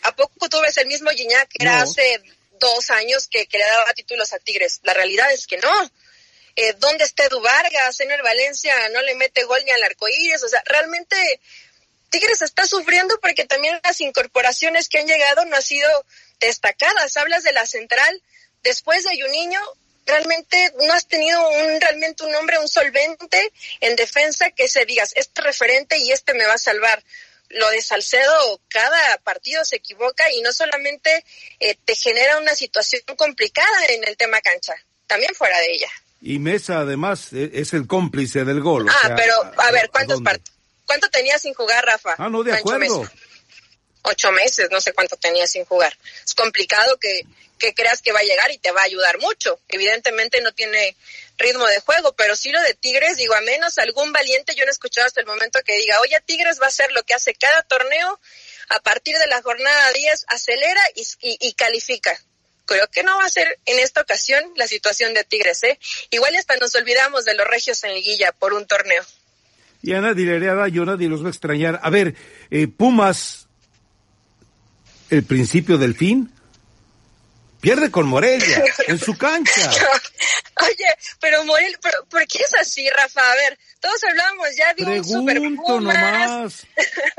¿A 0.03 0.15
poco 0.15 0.49
tú 0.49 0.59
ves 0.61 0.77
el 0.77 0.87
mismo 0.87 1.11
Guiñac 1.11 1.47
que 1.49 1.63
era 1.63 1.81
hace 1.81 2.21
dos 2.59 2.89
años 2.89 3.27
que, 3.27 3.45
que, 3.47 3.57
le 3.57 3.65
daba 3.65 3.93
títulos 3.93 4.33
a 4.33 4.39
Tigres? 4.39 4.79
La 4.83 4.93
realidad 4.93 5.31
es 5.31 5.47
que 5.47 5.57
no. 5.57 5.91
Eh, 6.55 6.73
¿Dónde 6.79 7.05
está 7.05 7.25
Edu 7.25 7.39
Vargas? 7.39 7.99
En 8.01 8.11
el 8.11 8.21
Valencia 8.21 8.73
no 8.89 9.01
le 9.01 9.15
mete 9.15 9.43
gol 9.43 9.61
ni 9.63 9.71
al 9.71 9.83
arcoíris. 9.83 10.43
O 10.43 10.49
sea, 10.49 10.61
realmente 10.65 11.39
Tigres 12.09 12.41
está 12.41 12.67
sufriendo 12.67 13.17
porque 13.21 13.45
también 13.45 13.79
las 13.83 14.01
incorporaciones 14.01 14.89
que 14.89 14.99
han 14.99 15.07
llegado 15.07 15.45
no 15.45 15.55
han 15.55 15.61
sido 15.61 15.89
destacadas. 16.41 17.15
Hablas 17.15 17.43
de 17.43 17.53
la 17.53 17.65
central, 17.65 18.21
después 18.63 19.03
de 19.03 19.21
Juninho, 19.21 19.61
realmente 20.05 20.73
no 20.85 20.93
has 20.93 21.07
tenido 21.07 21.39
un 21.49 21.81
realmente 21.81 22.23
un 22.23 22.35
hombre, 22.35 22.59
un 22.59 22.67
solvente 22.67 23.51
en 23.79 23.95
defensa 23.95 24.51
que 24.51 24.67
se 24.67 24.85
digas, 24.85 25.13
este 25.15 25.41
referente 25.41 25.97
y 25.97 26.11
este 26.11 26.33
me 26.33 26.45
va 26.45 26.53
a 26.53 26.59
salvar. 26.59 27.03
Lo 27.49 27.69
de 27.69 27.81
Salcedo, 27.81 28.61
cada 28.69 29.17
partido 29.19 29.65
se 29.65 29.75
equivoca 29.75 30.31
y 30.31 30.41
no 30.41 30.53
solamente 30.53 31.25
eh, 31.59 31.75
te 31.83 31.95
genera 31.95 32.37
una 32.37 32.55
situación 32.55 33.01
complicada 33.17 33.85
en 33.89 34.07
el 34.07 34.15
tema 34.15 34.39
cancha, 34.39 34.73
también 35.05 35.35
fuera 35.35 35.59
de 35.59 35.73
ella. 35.73 35.91
Y 36.21 36.39
Mesa 36.39 36.79
además 36.79 37.33
e, 37.33 37.51
es 37.53 37.73
el 37.73 37.87
cómplice 37.87 38.45
del 38.45 38.61
gol. 38.61 38.87
Ah, 38.89 38.95
o 38.95 39.07
sea, 39.07 39.15
pero 39.15 39.35
a 39.57 39.71
ver, 39.71 39.89
¿cuántos 39.89 40.21
partidos? 40.21 40.57
¿Cuánto 40.85 41.09
tenía 41.09 41.37
sin 41.39 41.53
jugar, 41.53 41.85
Rafa? 41.85 42.15
Ah, 42.17 42.29
no, 42.29 42.43
de 42.43 42.53
acuerdo. 42.53 43.01
Mesa? 43.01 43.13
Ocho 44.03 44.31
meses, 44.31 44.69
no 44.71 44.81
sé 44.81 44.93
cuánto 44.93 45.15
tenía 45.17 45.47
sin 45.47 45.65
jugar. 45.65 45.95
Es 46.25 46.33
complicado 46.33 46.97
que, 46.97 47.23
que 47.61 47.73
creas 47.73 48.01
que 48.01 48.11
va 48.11 48.19
a 48.19 48.23
llegar 48.23 48.51
y 48.51 48.57
te 48.57 48.71
va 48.71 48.81
a 48.81 48.85
ayudar 48.85 49.19
mucho. 49.19 49.59
Evidentemente 49.69 50.41
no 50.41 50.51
tiene 50.51 50.95
ritmo 51.37 51.65
de 51.67 51.79
juego, 51.79 52.13
pero 52.13 52.35
sí 52.35 52.51
lo 52.51 52.61
de 52.61 52.73
Tigres, 52.73 53.17
digo, 53.17 53.35
a 53.35 53.41
menos 53.41 53.77
algún 53.77 54.11
valiente, 54.11 54.55
yo 54.55 54.65
no 54.65 54.69
he 54.69 54.71
escuchado 54.71 55.07
hasta 55.07 55.21
el 55.21 55.27
momento 55.27 55.59
que 55.65 55.77
diga, 55.77 55.99
oye, 56.01 56.17
Tigres 56.25 56.59
va 56.59 56.65
a 56.65 56.69
hacer 56.69 56.91
lo 56.91 57.03
que 57.03 57.13
hace 57.13 57.33
cada 57.35 57.61
torneo, 57.63 58.19
a 58.69 58.79
partir 58.79 59.15
de 59.17 59.27
la 59.27 59.41
jornada 59.41 59.91
10 59.91 60.25
acelera 60.29 60.81
y, 60.95 61.05
y, 61.39 61.53
califica. 61.53 62.17
Creo 62.65 62.87
que 62.87 63.03
no 63.03 63.17
va 63.17 63.25
a 63.25 63.29
ser 63.29 63.59
en 63.65 63.79
esta 63.79 64.01
ocasión 64.01 64.43
la 64.55 64.67
situación 64.67 65.13
de 65.13 65.23
Tigres, 65.23 65.61
¿eh? 65.63 65.77
Igual 66.09 66.35
hasta 66.35 66.55
nos 66.55 66.73
olvidamos 66.75 67.25
de 67.25 67.35
los 67.35 67.45
regios 67.45 67.83
en 67.83 67.93
liguilla 67.93 68.31
por 68.31 68.53
un 68.53 68.65
torneo. 68.65 69.03
Y 69.81 69.93
a 69.93 69.99
nadie 69.99 70.25
le 70.25 70.49
hará 70.49 70.69
yo 70.69 70.85
nadie 70.85 71.09
los 71.09 71.23
va 71.23 71.27
a 71.27 71.31
extrañar. 71.31 71.79
A 71.83 71.89
ver, 71.89 72.15
eh, 72.49 72.67
Pumas, 72.67 73.49
el 75.11 75.23
principio 75.23 75.77
del 75.77 75.95
fin, 75.95 76.31
Pierde 77.61 77.91
con 77.91 78.07
Morelia, 78.07 78.63
en 78.87 78.97
su 78.97 79.15
cancha. 79.15 79.71
Oye, 80.63 80.95
pero 81.19 81.45
Morelia, 81.45 81.77
¿por 82.09 82.27
qué 82.27 82.39
es 82.39 82.53
así, 82.55 82.89
Rafa? 82.89 83.31
A 83.31 83.35
ver, 83.35 83.57
todos 83.79 84.03
hablamos 84.03 84.47
ya 84.57 84.73
de 84.73 84.83
un 84.83 85.05
super 85.05 85.39
Pumas, 85.55 86.65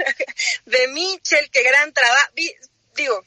de 0.66 0.88
Michel, 0.88 1.48
que 1.50 1.62
gran 1.62 1.92
trabajo. 1.92 2.30
Digo, 2.96 3.24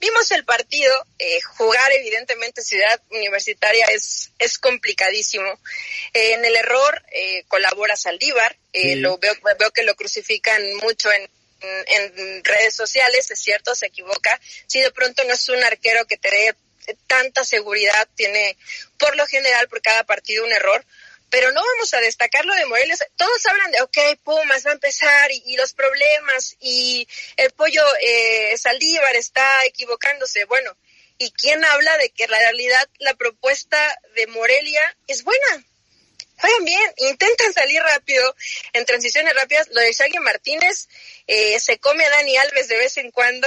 vimos 0.00 0.30
el 0.32 0.44
partido, 0.44 0.92
eh, 1.18 1.40
jugar 1.56 1.92
evidentemente 1.92 2.62
Ciudad 2.62 3.00
Universitaria 3.10 3.86
es, 3.86 4.32
es 4.40 4.58
complicadísimo. 4.58 5.48
Eh, 6.14 6.34
en 6.34 6.44
el 6.44 6.56
error 6.56 7.00
eh, 7.12 7.44
colabora 7.46 7.96
Saldívar, 7.96 8.56
eh, 8.72 8.96
lo 8.96 9.18
veo, 9.18 9.34
veo 9.58 9.70
que 9.70 9.84
lo 9.84 9.94
crucifican 9.94 10.62
mucho 10.82 11.12
en, 11.12 11.30
en 11.60 12.44
redes 12.44 12.74
sociales, 12.74 13.30
es 13.30 13.38
cierto, 13.38 13.74
se 13.74 13.86
equivoca. 13.86 14.40
Si 14.66 14.80
de 14.80 14.90
pronto 14.90 15.24
no 15.24 15.34
es 15.34 15.48
un 15.48 15.62
arquero 15.64 16.06
que 16.06 16.16
te 16.16 16.30
dé 16.30 16.54
tanta 17.06 17.44
seguridad, 17.44 18.08
tiene 18.14 18.56
por 18.98 19.16
lo 19.16 19.26
general 19.26 19.68
por 19.68 19.82
cada 19.82 20.04
partido 20.04 20.44
un 20.44 20.52
error, 20.52 20.84
pero 21.30 21.50
no 21.50 21.60
vamos 21.60 21.92
a 21.94 22.00
destacar 22.00 22.44
lo 22.44 22.54
de 22.54 22.66
Morelos. 22.66 23.00
Todos 23.16 23.46
hablan 23.46 23.72
de, 23.72 23.82
ok, 23.82 23.98
Pumas 24.22 24.64
va 24.64 24.70
a 24.70 24.74
empezar 24.74 25.30
y, 25.32 25.56
los 25.56 25.72
problemas 25.72 26.56
y 26.60 27.08
el 27.36 27.50
pollo 27.52 27.82
eh, 28.00 28.56
Saldívar 28.56 29.16
está 29.16 29.64
equivocándose. 29.64 30.44
Bueno, 30.44 30.76
¿y 31.18 31.30
quién 31.32 31.64
habla 31.64 31.96
de 31.98 32.10
que 32.10 32.28
la 32.28 32.38
realidad, 32.38 32.88
la 32.98 33.14
propuesta 33.14 33.78
de 34.14 34.26
Morelia 34.28 34.96
es 35.08 35.24
buena? 35.24 35.64
Juegan 36.38 36.64
bien, 36.64 36.94
intentan 36.98 37.52
salir 37.52 37.80
rápido 37.82 38.34
en 38.72 38.84
transiciones 38.84 39.34
rápidas. 39.34 39.68
Lo 39.72 39.80
de 39.80 39.92
Shaggy 39.92 40.18
Martínez 40.18 40.88
eh, 41.26 41.58
se 41.60 41.78
come 41.78 42.04
a 42.04 42.10
Dani 42.10 42.36
Alves 42.36 42.68
de 42.68 42.76
vez 42.76 42.96
en 42.98 43.10
cuando, 43.10 43.46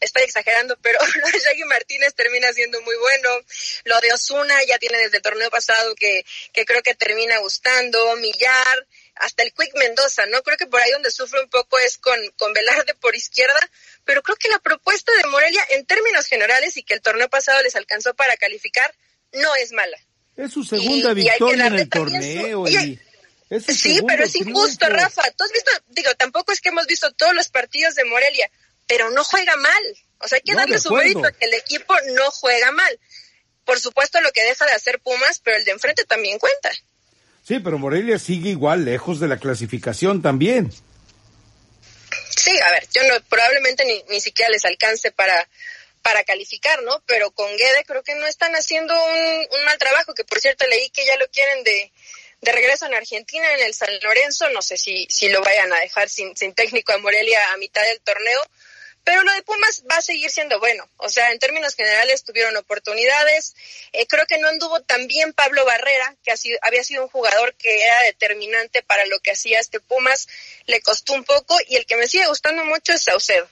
estoy, 0.00 0.22
exagerando, 0.22 0.76
pero 0.82 0.98
lo 1.22 1.26
de 1.28 1.38
Shaggy 1.38 1.64
Martínez 1.64 2.14
termina 2.14 2.52
siendo 2.52 2.80
muy 2.82 2.96
bueno. 2.96 3.28
Lo 3.84 4.00
de 4.00 4.12
Osuna 4.12 4.62
ya 4.64 4.78
tiene 4.78 4.98
desde 4.98 5.18
el 5.18 5.22
torneo 5.22 5.50
pasado 5.50 5.94
que, 5.94 6.24
que 6.52 6.64
creo 6.64 6.82
que 6.82 6.94
termina 6.94 7.38
gustando. 7.38 8.16
Millar, 8.16 8.86
hasta 9.16 9.42
el 9.42 9.52
Quick 9.52 9.76
Mendoza, 9.76 10.26
¿no? 10.26 10.42
Creo 10.42 10.56
que 10.56 10.66
por 10.66 10.80
ahí 10.80 10.90
donde 10.90 11.10
sufre 11.10 11.40
un 11.40 11.48
poco 11.48 11.78
es 11.78 11.98
con, 11.98 12.18
con 12.36 12.52
Velarde 12.52 12.94
por 12.94 13.14
izquierda, 13.14 13.60
pero 14.04 14.22
creo 14.22 14.36
que 14.36 14.48
la 14.48 14.58
propuesta 14.58 15.12
de 15.16 15.28
Morelia 15.28 15.64
en 15.70 15.86
términos 15.86 16.26
generales 16.26 16.76
y 16.76 16.82
que 16.82 16.94
el 16.94 17.02
torneo 17.02 17.28
pasado 17.28 17.62
les 17.62 17.76
alcanzó 17.76 18.14
para 18.14 18.36
calificar, 18.36 18.94
no 19.32 19.54
es 19.56 19.72
mala. 19.72 19.98
Es 20.36 20.52
su 20.52 20.64
segunda 20.64 21.14
victoria 21.14 21.66
en 21.66 21.74
el 21.74 21.88
torneo. 21.88 22.66
sí, 22.66 24.00
pero 24.06 24.24
es 24.24 24.34
injusto, 24.36 24.88
Rafa. 24.88 25.22
Tú 25.36 25.44
has 25.44 25.52
visto, 25.52 25.70
digo, 25.88 26.14
tampoco 26.16 26.52
es 26.52 26.60
que 26.60 26.70
hemos 26.70 26.86
visto 26.86 27.12
todos 27.12 27.34
los 27.34 27.48
partidos 27.48 27.94
de 27.94 28.04
Morelia, 28.04 28.50
pero 28.86 29.10
no 29.10 29.22
juega 29.24 29.56
mal. 29.56 29.82
O 30.18 30.28
sea, 30.28 30.36
hay 30.36 30.42
que 30.42 30.54
darle 30.54 30.78
su 30.78 30.92
mérito 30.92 31.22
que 31.38 31.46
el 31.46 31.54
equipo 31.54 31.94
no 32.16 32.30
juega 32.30 32.72
mal. 32.72 32.98
Por 33.64 33.78
supuesto, 33.78 34.20
lo 34.20 34.32
que 34.32 34.42
deja 34.42 34.66
de 34.66 34.72
hacer 34.72 35.00
Pumas, 35.00 35.40
pero 35.42 35.56
el 35.56 35.64
de 35.64 35.72
enfrente 35.72 36.04
también 36.04 36.38
cuenta. 36.38 36.70
Sí, 37.46 37.60
pero 37.60 37.78
Morelia 37.78 38.18
sigue 38.18 38.50
igual, 38.50 38.84
lejos 38.84 39.20
de 39.20 39.28
la 39.28 39.38
clasificación 39.38 40.22
también. 40.22 40.72
Sí, 42.30 42.52
a 42.58 42.70
ver, 42.72 42.86
yo 42.92 43.02
no, 43.08 43.22
probablemente 43.28 43.84
ni, 43.84 44.02
ni 44.10 44.20
siquiera 44.20 44.50
les 44.50 44.64
alcance 44.64 45.12
para, 45.12 45.48
para 46.04 46.22
calificar, 46.22 46.82
¿no? 46.82 47.02
Pero 47.06 47.30
con 47.30 47.50
Guede 47.56 47.82
creo 47.86 48.02
que 48.02 48.14
no 48.14 48.26
están 48.26 48.54
haciendo 48.54 48.94
un, 48.94 49.64
mal 49.64 49.78
trabajo, 49.78 50.14
que 50.14 50.22
por 50.22 50.38
cierto 50.38 50.66
leí 50.66 50.90
que 50.90 51.06
ya 51.06 51.16
lo 51.16 51.26
quieren 51.28 51.64
de, 51.64 51.90
de 52.42 52.52
regreso 52.52 52.84
en 52.84 52.94
Argentina, 52.94 53.52
en 53.54 53.62
el 53.62 53.72
San 53.72 53.88
Lorenzo, 54.02 54.50
no 54.50 54.60
sé 54.60 54.76
si, 54.76 55.06
si 55.08 55.30
lo 55.30 55.40
vayan 55.40 55.72
a 55.72 55.80
dejar 55.80 56.10
sin, 56.10 56.36
sin 56.36 56.52
técnico 56.52 56.92
a 56.92 56.98
Morelia 56.98 57.52
a 57.52 57.56
mitad 57.56 57.82
del 57.84 58.02
torneo, 58.02 58.42
pero 59.02 59.22
lo 59.22 59.32
de 59.32 59.42
Pumas 59.44 59.82
va 59.90 59.96
a 59.96 60.02
seguir 60.02 60.30
siendo 60.30 60.58
bueno. 60.60 60.86
O 60.98 61.08
sea, 61.08 61.32
en 61.32 61.38
términos 61.38 61.74
generales 61.74 62.22
tuvieron 62.22 62.54
oportunidades. 62.58 63.54
Eh, 63.92 64.06
creo 64.06 64.26
que 64.26 64.38
no 64.38 64.48
anduvo 64.48 64.82
tan 64.82 65.06
bien 65.06 65.32
Pablo 65.32 65.64
Barrera, 65.64 66.16
que 66.22 66.32
ha 66.32 66.36
sido, 66.36 66.58
había 66.62 66.84
sido 66.84 67.02
un 67.04 67.08
jugador 67.08 67.54
que 67.54 67.82
era 67.82 68.02
determinante 68.02 68.82
para 68.82 69.06
lo 69.06 69.20
que 69.20 69.32
hacía 69.32 69.58
este 69.58 69.80
Pumas. 69.80 70.28
Le 70.66 70.82
costó 70.82 71.14
un 71.14 71.24
poco 71.24 71.56
y 71.66 71.76
el 71.76 71.86
que 71.86 71.96
me 71.96 72.08
sigue 72.08 72.26
gustando 72.26 72.64
mucho 72.66 72.92
es 72.92 73.04
Saucedo. 73.04 73.48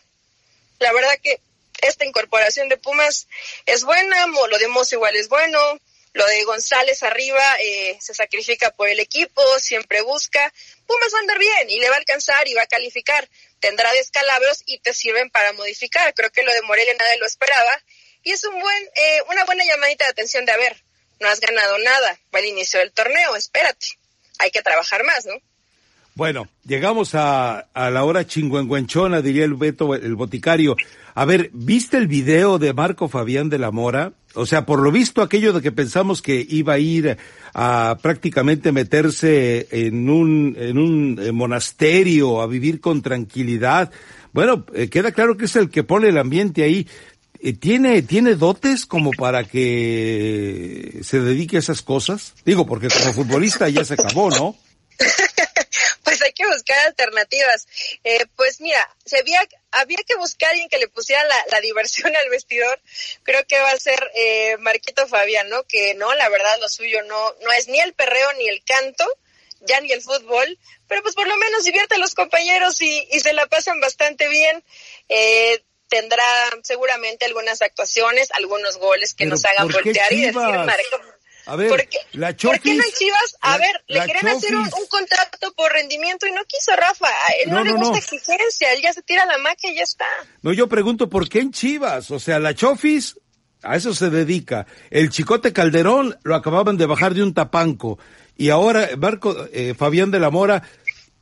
La 0.78 0.92
verdad 0.92 1.18
que 1.22 1.40
esta 1.82 2.04
incorporación 2.04 2.68
de 2.68 2.76
Pumas 2.76 3.28
es 3.66 3.84
buena, 3.84 4.26
lo 4.26 4.58
de 4.58 4.68
Moss 4.68 4.92
igual 4.92 5.14
es 5.16 5.28
bueno, 5.28 5.58
lo 6.14 6.26
de 6.26 6.44
González 6.44 7.02
arriba 7.02 7.42
eh, 7.60 7.96
se 8.00 8.12
sacrifica 8.12 8.70
por 8.70 8.88
el 8.88 9.00
equipo, 9.00 9.42
siempre 9.58 10.02
busca. 10.02 10.52
Pumas 10.86 11.12
va 11.14 11.18
a 11.18 11.20
andar 11.20 11.38
bien 11.38 11.70
y 11.70 11.80
le 11.80 11.88
va 11.88 11.94
a 11.94 11.98
alcanzar 11.98 12.46
y 12.48 12.54
va 12.54 12.62
a 12.62 12.66
calificar. 12.66 13.28
Tendrá 13.60 13.90
descalabros 13.92 14.62
y 14.66 14.78
te 14.78 14.92
sirven 14.92 15.30
para 15.30 15.52
modificar. 15.54 16.12
Creo 16.12 16.30
que 16.30 16.42
lo 16.42 16.52
de 16.52 16.62
Morelia 16.62 16.94
nadie 16.98 17.18
lo 17.18 17.26
esperaba. 17.26 17.78
Y 18.24 18.32
es 18.32 18.44
un 18.44 18.60
buen, 18.60 18.82
eh, 18.84 19.22
una 19.30 19.44
buena 19.44 19.64
llamadita 19.64 20.04
de 20.04 20.10
atención 20.10 20.44
de, 20.44 20.52
a 20.52 20.56
ver, 20.58 20.82
no 21.18 21.28
has 21.28 21.40
ganado 21.40 21.78
nada, 21.78 22.18
va 22.34 22.40
el 22.40 22.46
inicio 22.46 22.78
del 22.80 22.92
torneo, 22.92 23.34
espérate. 23.34 23.98
Hay 24.38 24.50
que 24.50 24.62
trabajar 24.62 25.04
más, 25.04 25.24
¿no? 25.24 25.34
Bueno, 26.14 26.48
llegamos 26.64 27.14
a, 27.14 27.60
a 27.72 27.90
la 27.90 28.04
hora 28.04 28.26
chingüengüenchona, 28.26 29.22
diría 29.22 29.44
el 29.44 29.54
Beto, 29.54 29.94
el 29.94 30.14
boticario. 30.14 30.76
A 31.14 31.24
ver, 31.26 31.50
¿viste 31.52 31.98
el 31.98 32.06
video 32.06 32.58
de 32.58 32.72
Marco 32.72 33.08
Fabián 33.08 33.50
de 33.50 33.58
la 33.58 33.70
Mora? 33.70 34.14
O 34.34 34.46
sea, 34.46 34.64
por 34.64 34.80
lo 34.80 34.90
visto 34.90 35.20
aquello 35.20 35.52
de 35.52 35.60
que 35.60 35.70
pensamos 35.70 36.22
que 36.22 36.44
iba 36.48 36.72
a 36.72 36.78
ir 36.78 37.18
a 37.52 37.98
prácticamente 38.00 38.72
meterse 38.72 39.68
en 39.70 40.08
un, 40.08 40.56
en 40.58 40.78
un 40.78 41.20
eh, 41.22 41.32
monasterio 41.32 42.40
a 42.40 42.46
vivir 42.46 42.80
con 42.80 43.02
tranquilidad. 43.02 43.90
Bueno, 44.32 44.64
eh, 44.74 44.88
queda 44.88 45.12
claro 45.12 45.36
que 45.36 45.44
es 45.44 45.56
el 45.56 45.68
que 45.68 45.84
pone 45.84 46.08
el 46.08 46.16
ambiente 46.16 46.62
ahí. 46.62 46.88
Eh, 47.40 47.52
¿Tiene, 47.52 48.00
¿Tiene 48.02 48.34
dotes 48.34 48.86
como 48.86 49.10
para 49.10 49.44
que 49.44 51.00
se 51.02 51.20
dedique 51.20 51.56
a 51.56 51.60
esas 51.60 51.82
cosas? 51.82 52.34
Digo, 52.46 52.64
porque 52.64 52.88
como 52.88 53.12
futbolista 53.12 53.68
ya 53.68 53.84
se 53.84 53.94
acabó, 53.94 54.30
¿no? 54.30 54.56
pues 56.22 56.28
hay 56.28 56.32
que 56.32 56.46
buscar 56.46 56.78
alternativas. 56.86 57.66
Eh, 58.04 58.26
pues 58.36 58.60
mira, 58.60 58.88
se 59.04 59.18
había, 59.18 59.40
había 59.72 59.98
que 60.06 60.14
buscar 60.16 60.50
alguien 60.50 60.68
que 60.68 60.78
le 60.78 60.88
pusiera 60.88 61.22
la, 61.24 61.60
diversión 61.60 62.14
al 62.16 62.28
vestidor. 62.30 62.80
Creo 63.22 63.44
que 63.46 63.58
va 63.58 63.70
a 63.70 63.78
ser 63.78 63.98
eh, 64.14 64.56
Marquito 64.58 65.06
Fabián, 65.08 65.48
¿no? 65.48 65.64
Que 65.64 65.94
no, 65.94 66.14
la 66.14 66.28
verdad 66.28 66.58
lo 66.60 66.68
suyo 66.68 67.02
no, 67.04 67.34
no 67.42 67.52
es 67.52 67.68
ni 67.68 67.80
el 67.80 67.94
perreo 67.94 68.32
ni 68.34 68.48
el 68.48 68.62
canto, 68.64 69.04
ya 69.60 69.80
ni 69.80 69.92
el 69.92 70.02
fútbol, 70.02 70.58
pero 70.88 71.02
pues 71.02 71.14
por 71.14 71.26
lo 71.26 71.36
menos 71.36 71.64
divierte 71.64 71.94
a 71.94 71.98
los 71.98 72.14
compañeros 72.14 72.80
y, 72.80 73.08
y 73.10 73.20
se 73.20 73.32
la 73.32 73.46
pasan 73.46 73.80
bastante 73.80 74.28
bien. 74.28 74.62
Eh, 75.08 75.62
tendrá 75.88 76.24
seguramente 76.62 77.26
algunas 77.26 77.60
actuaciones, 77.60 78.30
algunos 78.32 78.78
goles 78.78 79.14
que 79.14 79.26
nos 79.26 79.44
hagan 79.44 79.68
voltear 79.68 80.12
y 80.12 80.22
decir, 80.22 80.42
a 81.46 81.56
ver, 81.56 81.68
¿Por 81.68 81.88
qué, 81.88 81.98
la 82.12 82.36
Chofis, 82.36 82.58
¿Por 82.58 82.62
qué 82.62 82.74
no 82.74 82.84
Chivas? 82.96 83.36
A 83.40 83.58
ver, 83.58 83.84
le 83.88 84.04
quieren 84.04 84.28
hacer 84.28 84.54
un, 84.54 84.68
contrato 84.88 85.52
por 85.54 85.72
rendimiento 85.72 86.26
y 86.26 86.32
no 86.32 86.44
quiso 86.44 86.72
Rafa. 86.76 87.08
él 87.42 87.50
no, 87.50 87.64
le 87.64 87.72
gusta 87.72 87.98
exigencia, 87.98 88.72
él 88.72 88.82
ya 88.82 88.92
se 88.92 89.02
tira 89.02 89.26
la 89.26 89.38
maca 89.38 89.68
y 89.68 89.76
ya 89.76 89.82
está. 89.82 90.06
No, 90.42 90.52
yo 90.52 90.68
pregunto, 90.68 91.08
¿por 91.08 91.28
qué 91.28 91.40
en 91.40 91.52
Chivas? 91.52 92.10
O 92.10 92.18
sea, 92.18 92.38
la 92.38 92.54
Chofis 92.54 93.16
a 93.62 93.76
eso 93.76 93.94
se 93.94 94.10
dedica. 94.10 94.66
El 94.90 95.10
Chicote 95.10 95.52
Calderón 95.52 96.18
lo 96.24 96.34
acababan 96.34 96.76
de 96.76 96.86
bajar 96.86 97.14
de 97.14 97.22
un 97.22 97.34
tapanco. 97.34 97.98
Y 98.36 98.50
ahora 98.50 98.90
Marco 98.98 99.46
eh, 99.52 99.74
Fabián 99.76 100.10
de 100.10 100.20
la 100.20 100.30
Mora 100.30 100.62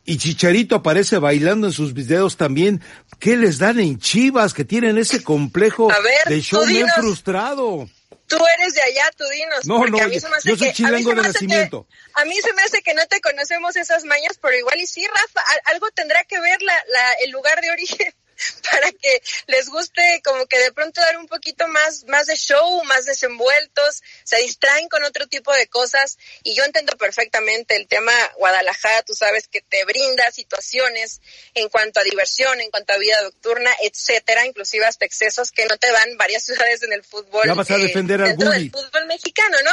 y 0.04 0.16
Chicharito 0.16 0.76
aparece 0.76 1.18
bailando 1.18 1.66
en 1.66 1.72
sus 1.72 1.92
videos 1.92 2.36
también. 2.36 2.80
¿Qué 3.18 3.36
les 3.36 3.58
dan 3.58 3.78
en 3.78 3.98
Chivas 3.98 4.54
que 4.54 4.64
tienen 4.64 4.98
ese 4.98 5.22
complejo 5.22 5.88
de 6.26 6.40
showman 6.40 6.88
frustrado? 6.96 7.88
Tú 8.30 8.38
eres 8.58 8.74
de 8.74 8.82
allá, 8.82 9.10
tú 9.16 9.24
dinos. 9.28 9.66
No, 9.66 9.84
no, 9.86 9.98
a 10.00 10.06
mí 10.06 10.20
se 10.20 10.28
me 10.28 10.36
hace 10.36 10.48
yo 10.48 10.56
soy 10.56 10.72
chilango 10.72 11.10
de 11.10 11.22
nacimiento. 11.22 11.88
a 12.14 12.24
mí 12.24 12.36
se 12.36 12.52
me 12.54 12.62
hace 12.62 12.80
que 12.80 12.94
no 12.94 13.04
te 13.08 13.20
conocemos 13.20 13.74
esas 13.74 14.04
mañas, 14.04 14.38
pero 14.40 14.56
igual 14.56 14.80
y 14.80 14.86
sí, 14.86 15.04
Rafa, 15.04 15.42
algo 15.64 15.90
tendrá 15.90 16.22
que 16.24 16.38
ver 16.38 16.62
la, 16.62 16.74
la, 16.88 17.12
el 17.24 17.30
lugar 17.32 17.60
de 17.60 17.70
origen. 17.72 18.14
para 18.70 18.92
que 18.92 19.22
les 19.46 19.68
guste 19.68 20.22
como 20.24 20.46
que 20.46 20.58
de 20.58 20.72
pronto 20.72 21.00
dar 21.00 21.16
un 21.18 21.26
poquito 21.26 21.66
más, 21.68 22.04
más 22.04 22.26
de 22.26 22.36
show, 22.36 22.84
más 22.84 23.04
desenvueltos, 23.06 24.02
se 24.24 24.38
distraen 24.38 24.88
con 24.88 25.02
otro 25.04 25.26
tipo 25.26 25.52
de 25.52 25.66
cosas 25.68 26.18
y 26.42 26.54
yo 26.54 26.64
entiendo 26.64 26.96
perfectamente 26.96 27.76
el 27.76 27.86
tema 27.86 28.12
Guadalajara, 28.36 29.02
tú 29.02 29.14
sabes 29.14 29.48
que 29.48 29.60
te 29.60 29.84
brinda 29.84 30.30
situaciones 30.30 31.20
en 31.54 31.68
cuanto 31.68 32.00
a 32.00 32.04
diversión, 32.04 32.60
en 32.60 32.70
cuanto 32.70 32.92
a 32.92 32.98
vida 32.98 33.20
nocturna, 33.22 33.70
etcétera, 33.82 34.46
inclusive 34.46 34.84
hasta 34.86 35.04
excesos 35.04 35.50
que 35.50 35.66
no 35.66 35.76
te 35.76 35.90
dan 35.90 36.16
varias 36.16 36.44
ciudades 36.50 36.82
en 36.82 36.92
el 36.92 37.04
fútbol. 37.04 37.46
Ya 37.46 37.54
vas 37.54 37.70
a 37.70 37.78
defender 37.78 38.20
al 38.20 38.28
dentro 38.30 38.50
del 38.50 38.70
fútbol 38.70 39.06
mexicano, 39.06 39.58
¿no? 39.64 39.72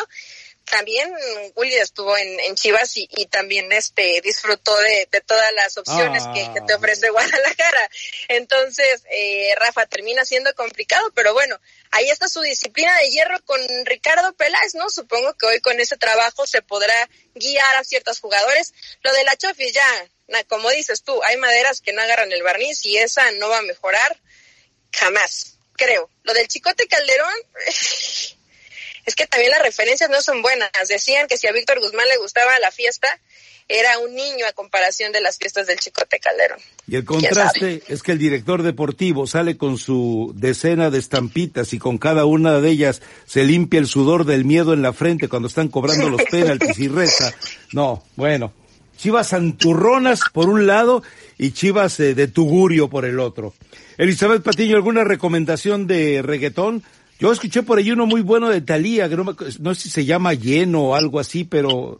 También 0.70 1.14
Willy 1.56 1.76
estuvo 1.76 2.18
en, 2.18 2.56
Chivas 2.56 2.98
y, 2.98 3.08
también 3.28 3.72
este 3.72 4.22
disfrutó 4.22 4.76
de, 4.78 5.08
todas 5.26 5.52
las 5.54 5.78
opciones 5.78 6.24
que, 6.34 6.62
te 6.62 6.74
ah. 6.74 6.78
ofrece 6.78 7.10
Guadalajara. 7.10 7.90
Entonces, 8.28 9.04
eh, 9.10 9.54
Rafa, 9.58 9.86
termina 9.86 10.26
siendo 10.26 10.54
complicado, 10.56 11.12
pero 11.14 11.34
bueno, 11.34 11.60
ahí 11.92 12.10
está 12.10 12.28
su 12.28 12.42
disciplina 12.42 12.96
de 12.98 13.10
hierro 13.10 13.44
con 13.46 13.60
Ricardo 13.86 14.34
Peláez, 14.34 14.76
¿no? 14.76 14.90
Supongo 14.90 15.34
que 15.36 15.46
hoy 15.46 15.62
con 15.62 15.80
ese 15.80 15.98
trabajo 15.98 16.46
se 16.46 16.62
podrá 16.62 17.10
guiar 17.36 17.76
a 17.76 17.84
ciertos 17.84 18.20
jugadores. 18.20 18.74
Lo 19.04 19.14
de 19.14 19.24
la 19.24 19.38
Chofis 19.38 19.74
ya, 19.74 20.44
como 20.48 20.70
dices 20.70 21.04
tú, 21.04 21.22
hay 21.24 21.38
maderas 21.38 21.82
que 21.82 21.94
no 21.94 22.02
agarran 22.02 22.32
el 22.32 22.44
barniz 22.44 22.86
y 22.86 22.98
esa 22.98 23.32
no 23.32 23.50
va 23.50 23.60
a 23.60 23.64
mejorar 23.64 24.20
jamás, 24.92 25.58
creo. 25.74 26.10
Lo 26.24 26.34
del 26.34 26.48
Chicote 26.48 26.88
Calderón... 26.88 27.36
es 29.08 29.16
que 29.16 29.26
también 29.26 29.52
las 29.52 29.64
referencias 29.64 30.10
no 30.10 30.22
son 30.22 30.42
buenas. 30.42 30.70
Decían 30.90 31.28
que 31.28 31.38
si 31.38 31.48
a 31.48 31.54
Víctor 31.54 31.80
Guzmán 31.80 32.08
le 32.10 32.18
gustaba 32.18 32.60
la 32.60 32.72
fiesta, 32.72 33.08
era 33.70 34.00
un 34.00 34.14
niño 34.14 34.46
a 34.48 34.52
comparación 34.52 35.14
de 35.14 35.22
las 35.22 35.38
fiestas 35.38 35.66
del 35.66 35.80
Chicote 35.80 36.20
Calderón. 36.20 36.60
Y 36.88 36.98
el 36.98 37.06
contraste 37.06 37.84
es 37.88 38.04
que 38.04 38.12
el 38.12 38.18
director 38.18 38.64
deportivo 38.64 39.26
sale 39.26 39.56
con 39.56 39.78
su 39.78 40.34
decena 40.36 40.90
de 40.90 41.00
estampitas 41.00 41.72
y 41.72 41.80
con 41.80 41.98
cada 41.98 42.26
una 42.26 42.60
de 42.60 42.70
ellas 42.70 43.02
se 43.26 43.46
limpia 43.46 43.80
el 43.80 43.88
sudor 43.88 44.26
del 44.26 44.44
miedo 44.44 44.74
en 44.74 44.82
la 44.82 44.92
frente 44.92 45.30
cuando 45.30 45.48
están 45.48 45.70
cobrando 45.70 46.10
los 46.10 46.24
penaltis 46.30 46.78
y 46.78 46.90
reza. 46.90 47.34
No, 47.72 48.04
bueno. 48.18 48.54
Chivas 48.98 49.28
Santurronas 49.28 50.22
por 50.34 50.50
un 50.50 50.68
lado 50.68 51.04
y 51.38 51.52
Chivas 51.52 52.00
eh, 52.00 52.14
de 52.14 52.28
Tugurio 52.28 52.90
por 52.90 53.06
el 53.06 53.20
otro. 53.20 53.54
Elizabeth 53.98 54.44
Patiño, 54.44 54.76
¿alguna 54.76 55.04
recomendación 55.04 55.88
de 55.88 56.22
reggaetón? 56.24 56.84
Yo 57.20 57.32
escuché 57.32 57.64
por 57.64 57.80
ahí 57.80 57.92
uno 57.92 58.06
muy 58.06 58.22
bueno 58.22 58.50
de 58.50 58.62
Talía, 58.62 59.10
que 59.10 59.16
no, 59.16 59.76
sé 59.76 59.82
si 59.82 59.90
se 59.90 60.06
llama 60.06 60.34
Lleno 60.34 60.90
o 60.90 60.96
algo 60.96 61.20
así, 61.20 61.44
pero... 61.44 62.00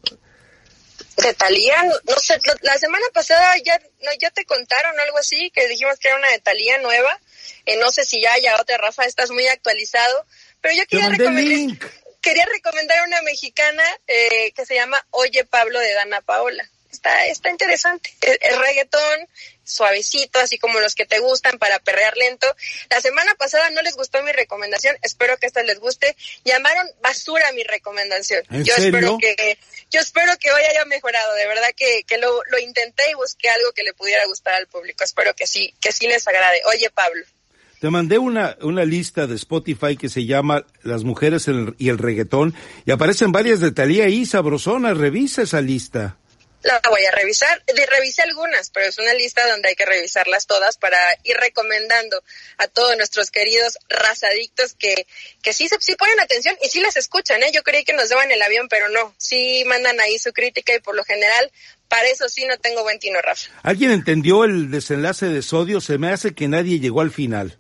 De 1.18 1.34
Talía, 1.34 1.84
no, 1.84 2.16
sé, 2.18 2.40
la 2.62 2.78
semana 2.78 3.06
pasada 3.12 3.56
ya, 3.66 3.80
no, 4.04 4.12
ya 4.22 4.30
te 4.30 4.46
contaron 4.46 5.00
algo 5.00 5.18
así, 5.18 5.50
que 5.50 5.68
dijimos 5.68 5.98
que 5.98 6.10
era 6.10 6.18
una 6.18 6.30
de 6.30 6.40
Talía 6.40 6.78
nueva. 6.80 7.20
Eh, 7.66 7.78
no 7.78 7.92
sé 7.92 8.06
si 8.06 8.22
ya 8.22 8.34
haya 8.34 8.62
otra, 8.62 8.78
Rafa, 8.78 9.06
estás 9.06 9.32
muy 9.32 9.48
actualizado. 9.48 10.26
Pero 10.62 10.76
yo 10.76 10.86
quería 10.86 11.10
recomendar, 11.10 11.90
quería 12.22 12.46
recomendar 12.46 13.08
una 13.08 13.22
mexicana 13.24 13.84
eh, 14.08 14.52
que 14.56 14.66
se 14.66 14.76
llama 14.76 15.04
Oye 15.10 15.44
Pablo 15.46 15.80
de 15.80 15.94
Dana 15.94 16.22
Paola 16.22 16.70
está, 16.98 17.26
está 17.26 17.50
interesante. 17.50 18.14
El, 18.22 18.60
reggaetón 18.60 19.28
suavecito, 19.68 20.40
así 20.40 20.58
como 20.58 20.80
los 20.80 20.96
que 20.96 21.06
te 21.06 21.20
gustan 21.20 21.60
para 21.60 21.80
perrear 21.80 22.16
lento. 22.18 22.48
La 22.90 23.02
semana 23.02 23.36
pasada 23.36 23.70
no 23.70 23.82
les 23.82 23.96
gustó 23.96 24.24
mi 24.24 24.32
recomendación, 24.32 24.98
espero 25.02 25.38
que 25.38 25.48
esta 25.48 25.62
les 25.64 25.80
guste. 25.80 26.16
Llamaron 26.46 26.88
basura 27.02 27.52
mi 27.52 27.64
recomendación. 27.64 28.44
yo 28.50 28.74
espero 28.76 29.18
que 29.18 29.58
yo 29.92 30.00
espero 30.00 30.34
que 30.38 30.52
hoy 30.52 30.62
haya 30.64 30.86
mejorado, 30.86 31.34
de 31.36 31.48
verdad 31.48 31.70
que, 31.76 32.04
que 32.04 32.18
lo, 32.18 32.42
lo 32.50 32.60
intenté 32.60 33.04
y 33.12 33.14
busqué 33.14 33.50
algo 33.50 33.72
que 33.74 33.84
le 33.84 33.94
pudiera 33.94 34.26
gustar 34.26 34.56
al 34.56 34.68
público. 34.68 35.04
Espero 35.04 35.34
que 35.36 35.48
sí, 35.48 35.74
que 35.80 35.92
sí 35.92 36.08
les 36.08 36.28
agrade. 36.28 36.62
Oye, 36.66 36.90
Pablo. 36.90 37.24
Te 37.80 37.90
mandé 37.92 38.18
una, 38.18 38.58
una 38.62 38.86
lista 38.86 39.28
de 39.28 39.36
Spotify 39.36 39.96
que 39.98 40.10
se 40.10 40.26
llama 40.26 40.66
Las 40.82 41.04
mujeres 41.04 41.48
y 41.78 41.90
el 41.90 41.98
reggaetón 42.00 42.56
y 42.86 42.92
aparecen 42.92 43.32
varias 43.32 43.60
de 43.60 43.72
Talía 43.72 44.08
y 44.08 44.26
Sabrosona. 44.26 44.96
Revisa 44.96 45.44
esa 45.44 45.62
lista 45.62 46.18
la 46.64 46.82
voy 46.90 47.06
a 47.06 47.12
revisar. 47.12 47.64
Revisé 47.68 48.24
algunas, 48.24 48.70
pero 48.70 48.88
es 48.88 48.98
una 48.98 49.14
lista 49.14 49.48
donde 49.48 49.70
hay 49.70 49.76
que 49.76 49.86
revisarlas 49.86 50.48
todas 50.48 50.78
para 50.78 50.98
ir 51.24 51.38
recomendando 51.38 52.22
a 52.58 52.68
todos 52.68 52.98
nuestros 52.98 53.32
queridos 53.32 53.78
razadictos 53.90 54.74
que, 54.74 55.08
que 55.42 55.54
sí, 55.54 55.70
sí 55.80 55.96
ponen 55.96 56.20
atención 56.20 56.56
y 56.62 56.70
sí 56.70 56.82
les 56.82 56.98
escuchan, 56.98 57.42
¿eh? 57.44 57.52
Yo 57.54 57.64
creí 57.64 57.84
que 57.84 57.94
nos 57.94 58.10
daban 58.10 58.32
el 58.32 58.42
avión, 58.42 58.68
pero 58.70 58.90
no. 58.90 59.14
Sí 59.18 59.64
mandan 59.66 60.00
ahí 60.00 60.18
su 60.20 60.34
crítica 60.34 60.74
y 60.76 60.80
por 60.80 60.96
lo 60.96 61.04
general 61.04 61.52
para 61.88 62.08
eso 62.08 62.28
sí 62.28 62.46
no 62.46 62.58
tengo 62.58 62.84
buen 62.84 63.00
tino, 63.00 63.22
Rafa. 63.22 63.50
¿Alguien 63.64 63.92
entendió 63.92 64.44
el 64.44 64.72
desenlace 64.72 65.28
de 65.28 65.42
Sodio? 65.42 65.80
Se 65.80 65.98
me 65.98 66.12
hace 66.12 66.34
que 66.34 66.48
nadie 66.48 66.80
llegó 66.80 67.02
al 67.02 67.12
final. 67.12 67.58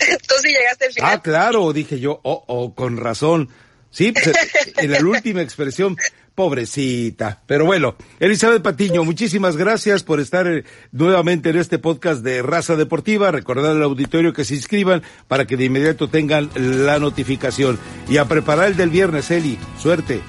Tú 0.28 0.34
sí 0.42 0.48
llegaste 0.48 0.86
al 0.86 0.92
final. 0.92 1.10
Ah, 1.12 1.22
claro, 1.22 1.72
dije 1.72 2.00
yo, 2.00 2.20
oh, 2.24 2.44
oh, 2.46 2.74
con 2.74 2.96
razón. 2.96 3.50
Sí, 3.90 4.12
pues, 4.12 4.32
en 4.76 4.92
la 4.92 5.00
última 5.00 5.42
expresión. 5.42 5.96
Pobrecita. 6.40 7.42
Pero 7.46 7.66
bueno, 7.66 7.96
Elizabeth 8.18 8.62
Patiño, 8.62 9.04
muchísimas 9.04 9.58
gracias 9.58 10.02
por 10.02 10.20
estar 10.20 10.46
eh, 10.46 10.64
nuevamente 10.90 11.50
en 11.50 11.58
este 11.58 11.78
podcast 11.78 12.22
de 12.22 12.40
Raza 12.40 12.76
Deportiva. 12.76 13.30
Recordar 13.30 13.72
al 13.72 13.82
auditorio 13.82 14.32
que 14.32 14.46
se 14.46 14.54
inscriban 14.54 15.02
para 15.28 15.44
que 15.44 15.58
de 15.58 15.66
inmediato 15.66 16.08
tengan 16.08 16.48
la 16.54 16.98
notificación. 16.98 17.78
Y 18.08 18.16
a 18.16 18.24
preparar 18.24 18.68
el 18.68 18.76
del 18.78 18.88
viernes, 18.88 19.30
Eli. 19.30 19.58
Suerte. 19.78 20.22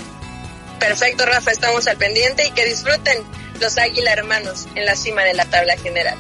Perfecto, 0.81 1.25
Rafa, 1.25 1.51
estamos 1.51 1.87
al 1.87 1.95
pendiente 1.95 2.45
y 2.45 2.51
que 2.51 2.65
disfruten 2.65 3.19
los 3.61 3.77
Águila 3.77 4.11
Hermanos 4.11 4.67
en 4.75 4.85
la 4.85 4.97
cima 4.97 5.23
de 5.23 5.33
la 5.33 5.45
tabla 5.45 5.77
general. 5.77 6.17